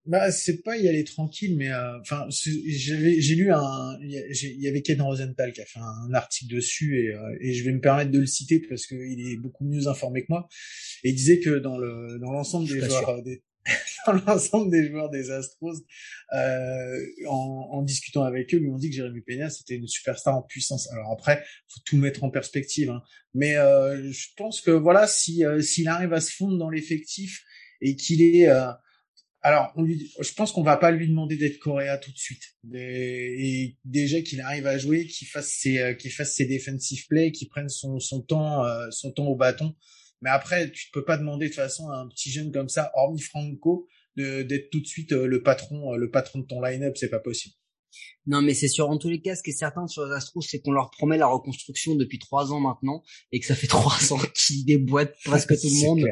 Bah, 0.06 0.32
c'est 0.32 0.62
pas 0.62 0.78
y 0.78 0.88
aller 0.88 1.04
tranquille, 1.04 1.58
mais 1.58 1.74
enfin, 2.00 2.28
j'avais, 2.30 3.20
j'ai 3.20 3.34
lu 3.34 3.52
un, 3.52 3.98
il 4.04 4.62
y 4.62 4.68
avait 4.68 4.84
Ken 4.84 5.02
Rosenthal 5.02 5.52
qui 5.52 5.62
a 5.62 5.66
fait 5.66 5.80
un, 5.80 6.14
article 6.14 6.54
dessus 6.54 7.00
et, 7.00 7.12
euh, 7.12 7.38
et 7.42 7.54
je 7.54 7.64
vais 7.64 7.72
me 7.72 7.82
permettre 7.82 8.12
de 8.12 8.20
le 8.20 8.28
citer 8.28 8.62
parce 8.70 8.86
qu'il 8.86 9.20
est 9.20 9.38
beaucoup 9.38 9.66
mieux 9.66 9.88
informé 9.88 10.22
que 10.22 10.28
moi. 10.30 10.48
Et 11.04 11.10
il 11.10 11.16
disait 11.16 11.40
que 11.40 11.58
dans 11.58 11.80
le 11.80 12.20
dans 12.20 12.32
l'ensemble 12.32 12.68
des 12.68 12.82
joueurs 12.82 13.24
des, 13.24 13.42
dans 14.08 14.14
l'ensemble 14.14 14.72
des 14.72 14.88
joueurs 14.90 15.10
des 15.10 15.32
Astros, 15.32 15.84
euh, 16.34 17.00
en, 17.28 17.70
en, 17.72 17.82
discutant 17.82 18.24
avec 18.24 18.54
eux, 18.54 18.58
ils 18.58 18.68
m'ont 18.68 18.78
dit 18.78 18.90
que 18.90 18.96
Jérémy 18.96 19.22
Peña 19.22 19.50
c'était 19.50 19.76
une 19.76 19.88
superstar 19.88 20.36
en 20.36 20.42
puissance. 20.42 20.92
Alors 20.92 21.12
après, 21.12 21.44
faut 21.68 21.82
tout 21.86 21.98
mettre 21.98 22.24
en 22.24 22.30
perspective, 22.30 22.90
hein. 22.90 23.02
mais 23.34 23.56
euh, 23.58 24.12
je 24.12 24.28
pense 24.38 24.62
que 24.62 24.72
voilà, 24.72 25.08
si 25.08 25.46
euh, 25.46 25.62
s'il 25.62 25.88
arrive 25.88 26.14
à 26.14 26.22
se 26.22 26.32
fondre 26.32 26.58
dans 26.58 26.70
l'effectif 26.70 27.44
et 27.82 27.96
qu'il 27.96 28.22
est 28.22 28.48
euh, 28.48 28.72
alors, 29.46 29.72
on 29.76 29.84
lui, 29.84 30.12
je 30.20 30.34
pense 30.34 30.52
qu'on 30.52 30.64
va 30.64 30.76
pas 30.76 30.90
lui 30.90 31.08
demander 31.08 31.38
d'être 31.38 31.60
coréa 31.60 32.00
tout 32.00 32.12
de 32.12 32.18
suite. 32.18 32.42
Et 32.74 33.78
déjà 33.86 34.20
qu'il 34.22 34.42
arrive 34.42 34.66
à 34.66 34.80
jouer, 34.80 35.06
qu'il 35.06 35.28
fasse 35.28 35.50
ses, 35.50 35.78
euh, 35.78 35.94
qu'il 35.94 36.10
fasse 36.10 36.34
ses 36.34 36.48
defensive 36.48 37.06
plays, 37.08 37.32
qu'il 37.32 37.48
prenne 37.48 37.70
son, 37.70 38.00
son 38.00 38.22
temps, 38.22 38.66
euh, 38.66 38.88
son 38.90 39.12
temps 39.12 39.28
au 39.28 39.36
bâton. 39.36 39.76
Mais 40.22 40.30
après, 40.30 40.72
tu 40.72 40.90
ne 40.90 41.00
peux 41.00 41.06
pas 41.06 41.18
demander 41.18 41.46
de 41.46 41.52
toute 41.52 41.62
façon 41.62 41.90
à 41.90 41.98
un 41.98 42.08
petit 42.08 42.32
jeune 42.32 42.52
comme 42.52 42.70
ça, 42.70 42.92
hormis 42.96 43.22
Franco, 43.22 43.88
d'être 44.16 44.70
tout 44.72 44.80
de 44.80 44.88
suite 44.88 45.12
le 45.12 45.44
patron, 45.44 45.96
le 45.96 46.10
patron 46.10 46.40
de 46.40 46.46
ton 46.46 46.62
line-up, 46.62 46.96
c'est 46.98 47.10
pas 47.10 47.20
possible. 47.20 47.56
Non, 48.28 48.42
mais 48.42 48.54
c'est 48.54 48.68
sûr. 48.68 48.90
En 48.90 48.98
tous 48.98 49.10
les 49.10 49.22
cas, 49.22 49.36
ce 49.36 49.44
qui 49.44 49.52
est 49.52 49.58
certain 49.58 49.88
sur 49.88 50.06
les 50.06 50.14
Astros, 50.14 50.42
c'est 50.42 50.60
qu'on 50.60 50.72
leur 50.72 50.90
promet 50.92 51.18
la 51.18 51.28
reconstruction 51.28 51.96
depuis 51.96 52.20
trois 52.20 52.52
ans 52.52 52.60
maintenant 52.60 53.04
et 53.32 53.40
que 53.40 53.46
ça 53.46 53.56
fait 53.56 53.68
trois 53.68 54.14
ans 54.14 54.20
qu'ils 54.34 54.66
déboîtent 54.66 55.16
presque 55.24 55.60
tout 55.60 55.68
le 55.68 55.86
monde. 55.86 56.06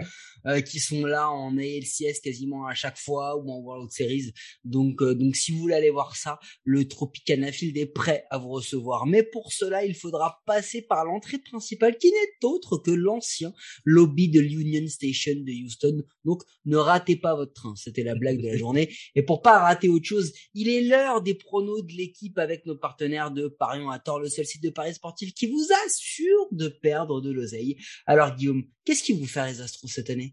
Euh, 0.45 0.59
qui 0.61 0.79
sont 0.79 1.05
là 1.05 1.31
en 1.31 1.57
ALCS 1.57 2.19
quasiment 2.21 2.67
à 2.67 2.73
chaque 2.73 2.97
fois 2.97 3.37
ou 3.37 3.49
en 3.49 3.59
World 3.59 3.91
Series. 3.91 4.33
Donc, 4.65 5.01
euh, 5.01 5.15
donc 5.15 5.37
si 5.37 5.53
vous 5.53 5.59
voulez 5.59 5.75
aller 5.75 5.89
voir 5.89 6.17
ça, 6.17 6.37
le 6.65 6.85
Tropicana 6.85 7.51
Field 7.51 7.77
est 7.77 7.85
prêt 7.85 8.25
à 8.29 8.37
vous 8.37 8.49
recevoir. 8.49 9.05
Mais 9.05 9.23
pour 9.23 9.53
cela, 9.53 9.85
il 9.85 9.95
faudra 9.95 10.41
passer 10.45 10.81
par 10.81 11.05
l'entrée 11.05 11.37
principale 11.37 11.97
qui 11.97 12.07
n'est 12.07 12.45
autre 12.45 12.77
que 12.77 12.91
l'ancien 12.91 13.53
lobby 13.85 14.27
de 14.27 14.41
l'Union 14.41 14.85
Station 14.87 15.35
de 15.35 15.63
Houston. 15.63 16.03
Donc, 16.25 16.43
ne 16.65 16.75
ratez 16.75 17.15
pas 17.15 17.35
votre 17.35 17.53
train. 17.53 17.73
C'était 17.77 18.03
la 18.03 18.15
blague 18.15 18.41
de 18.41 18.47
la 18.47 18.57
journée. 18.57 18.93
Et 19.15 19.23
pour 19.23 19.41
pas 19.41 19.59
rater 19.59 19.87
autre 19.87 20.05
chose, 20.05 20.33
il 20.53 20.67
est 20.67 20.81
l'heure 20.81 21.21
des 21.21 21.35
pronos 21.35 21.83
de 21.83 21.93
l'équipe 21.93 22.37
avec 22.37 22.65
nos 22.65 22.75
partenaires 22.75 23.31
de 23.31 23.47
Parion 23.47 23.89
à 23.89 23.99
tort, 23.99 24.19
le 24.19 24.29
seul 24.29 24.45
site 24.45 24.63
de 24.63 24.69
Paris 24.69 24.93
sportif 24.93 25.33
qui 25.33 25.47
vous 25.47 25.67
assure 25.85 26.47
de 26.51 26.67
perdre 26.67 27.21
de 27.21 27.31
l'oseille. 27.31 27.77
Alors, 28.05 28.35
Guillaume, 28.35 28.63
qu'est-ce 28.83 29.03
qui 29.03 29.13
vous 29.13 29.25
fait 29.25 29.47
les 29.47 29.61
Astros 29.61 29.87
cette 29.87 30.09
année? 30.09 30.32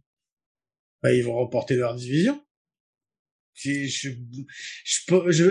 Bah, 1.03 1.13
ils 1.13 1.25
vont 1.25 1.35
remporter 1.35 1.77
leur 1.77 1.95
division. 1.95 2.41
Je, 3.55 4.11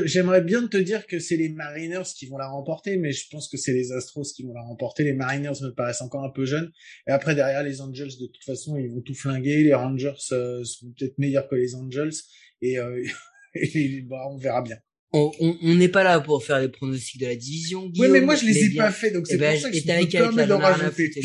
j'aimerais 0.06 0.42
bien 0.42 0.68
te 0.68 0.78
dire 0.78 1.06
que 1.06 1.20
c'est 1.20 1.36
les 1.36 1.50
Mariners 1.50 2.10
qui 2.16 2.26
vont 2.26 2.38
la 2.38 2.48
remporter, 2.48 2.98
mais 2.98 3.12
je 3.12 3.28
pense 3.30 3.50
que 3.50 3.58
c'est 3.58 3.74
les 3.74 3.92
Astros 3.92 4.34
qui 4.36 4.44
vont 4.44 4.54
la 4.54 4.64
remporter. 4.64 5.04
Les 5.04 5.14
Mariners 5.14 5.62
me 5.62 5.70
paraissent 5.70 6.02
encore 6.02 6.24
un 6.24 6.32
peu 6.32 6.46
jeunes. 6.46 6.72
Et 7.08 7.12
après, 7.12 7.36
derrière, 7.36 7.62
les 7.62 7.82
Angels, 7.82 8.18
de 8.20 8.26
toute 8.26 8.44
façon, 8.44 8.78
ils 8.78 8.90
vont 8.90 9.02
tout 9.02 9.14
flinguer. 9.14 9.64
Les 9.64 9.74
Rangers 9.76 10.14
euh, 10.32 10.64
seront 10.64 10.92
peut-être 10.98 11.20
meilleurs 11.20 11.48
que 11.48 11.56
les 11.56 11.76
Angels. 11.76 12.14
Et, 12.62 12.80
euh, 12.80 13.06
et 13.54 14.02
bah, 14.02 14.28
on 14.30 14.38
verra 14.38 14.64
bien 14.64 14.78
on 15.12 15.74
n'est 15.76 15.90
pas 15.90 16.04
là 16.04 16.20
pour 16.20 16.44
faire 16.44 16.60
les 16.60 16.70
pronostics 16.70 17.20
de 17.20 17.26
la 17.26 17.36
division. 17.36 17.88
Guillaume, 17.88 18.12
oui, 18.12 18.20
mais 18.20 18.26
moi 18.26 18.36
je 18.36 18.46
les 18.46 18.66
ai 18.66 18.76
pas 18.76 18.92
fait, 18.92 19.10
donc 19.10 19.26
c'est 19.26 19.36
eh 19.36 19.38
ben, 19.38 19.54
pour 19.54 19.62
ça 19.64 19.72
que 19.72 19.78
je 19.78 19.92
avec, 19.92 20.16
avec 20.16 20.48
la 20.48 20.58
rajouter. 20.58 21.12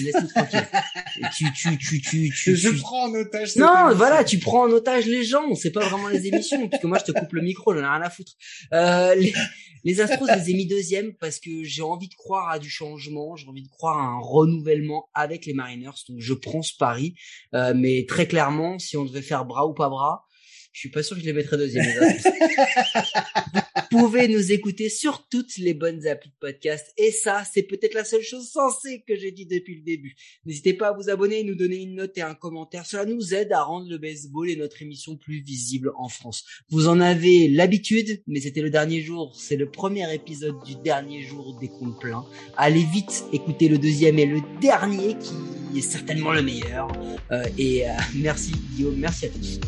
Tu, 1.37 1.45
tu, 1.53 1.79
tu, 1.79 2.01
tu, 2.01 2.31
tu, 2.31 2.57
je 2.57 2.71
prends 2.71 3.09
en 3.09 3.15
otage. 3.15 3.55
Non, 3.55 3.95
voilà, 3.95 4.25
tu 4.25 4.39
prends 4.39 4.65
en 4.65 4.71
otage 4.71 5.07
les 5.07 5.23
gens. 5.23 5.55
C'est 5.55 5.71
pas 5.71 5.89
vraiment 5.89 6.09
les 6.09 6.27
émissions, 6.27 6.69
parce 6.69 6.83
que 6.83 6.89
moi 6.89 6.99
je 6.99 7.13
te 7.13 7.17
coupe 7.17 7.33
le 7.35 7.43
micro, 7.43 7.73
j'en 7.73 7.81
ai 7.81 7.83
rien 7.83 8.03
à 8.03 8.11
foutre. 8.11 8.33
Euh, 8.73 9.15
les, 9.15 9.33
les 9.85 10.01
Astros, 10.01 10.27
je 10.29 10.35
les 10.35 10.51
ai 10.51 10.55
mis 10.55 10.67
deuxième 10.67 11.15
parce 11.15 11.39
que 11.39 11.63
j'ai 11.63 11.83
envie 11.83 12.09
de 12.09 12.15
croire 12.15 12.51
à 12.51 12.59
du 12.59 12.69
changement, 12.69 13.37
j'ai 13.37 13.47
envie 13.47 13.63
de 13.63 13.69
croire 13.69 13.99
à 13.99 14.03
un 14.03 14.19
renouvellement 14.19 15.09
avec 15.15 15.47
les 15.47 15.55
Mariners. 15.55 15.91
Donc 16.09 16.19
je 16.19 16.35
prends 16.35 16.63
ce 16.63 16.73
pari, 16.77 17.15
euh, 17.55 17.75
mais 17.77 18.07
très 18.09 18.27
clairement, 18.27 18.79
si 18.81 18.97
on 18.97 19.05
devait 19.05 19.23
faire 19.23 19.45
bras 19.45 19.67
ou 19.67 19.75
pas 19.75 19.89
bras 19.89 20.25
je 20.75 20.81
suis 20.81 20.91
pas 20.91 21.05
sûr 21.05 21.15
que 21.17 21.23
je 21.23 21.27
les 21.27 21.33
mettrais 21.33 21.57
deuxième. 21.57 21.87
pouvez 23.99 24.29
nous 24.29 24.53
écouter 24.53 24.89
sur 24.89 25.27
toutes 25.29 25.57
les 25.59 25.75
bonnes 25.75 26.07
applis 26.07 26.31
de 26.31 26.35
podcast. 26.41 26.93
Et 26.99 27.11
ça, 27.11 27.43
c'est 27.51 27.63
peut-être 27.63 27.95
la 27.95 28.05
seule 28.05 28.23
chose 28.23 28.49
sensée 28.49 29.05
que 29.07 29.17
j'ai 29.17 29.31
dit 29.31 29.47
depuis 29.47 29.77
le 29.77 29.83
début. 29.83 30.17
N'hésitez 30.45 30.75
pas 30.75 30.89
à 30.89 30.93
vous 30.93 31.11
abonner, 31.11 31.43
nous 31.45 31.55
donner 31.55 31.77
une 31.83 31.95
note 31.95 32.17
et 32.19 32.23
un 32.23 32.35
commentaire. 32.35 32.87
Cela 32.87 33.05
nous 33.05 33.35
aide 33.35 33.53
à 33.53 33.63
rendre 33.63 33.89
le 33.89 33.99
baseball 33.99 34.51
et 34.51 34.57
notre 34.57 34.83
émission 34.83 35.17
plus 35.17 35.41
visible 35.41 35.93
en 35.97 36.09
France. 36.09 36.45
Vous 36.71 36.89
en 36.89 37.01
avez 37.01 37.49
l'habitude, 37.49 38.23
mais 38.27 38.41
c'était 38.41 38.63
le 38.63 38.71
dernier 38.71 39.01
jour. 39.01 39.35
C'est 39.37 39.57
le 39.57 39.71
premier 39.71 40.13
épisode 40.13 40.63
du 40.65 40.75
dernier 40.77 41.23
jour 41.23 41.59
des 41.61 41.69
comptes 41.69 42.01
pleins. 42.01 42.25
Allez 42.57 42.85
vite, 42.85 43.25
écoutez 43.33 43.69
le 43.69 43.79
deuxième 43.79 44.19
et 44.19 44.27
le 44.27 44.41
dernier 44.61 45.17
qui 45.19 45.79
est 45.79 45.83
certainement 45.83 46.33
le 46.33 46.43
meilleur. 46.43 46.89
Euh, 47.31 47.45
et 47.59 47.89
euh, 47.89 47.93
merci 48.17 48.53
Guillaume, 48.75 48.97
merci 48.97 49.27
à 49.27 49.29
tous. 49.29 49.61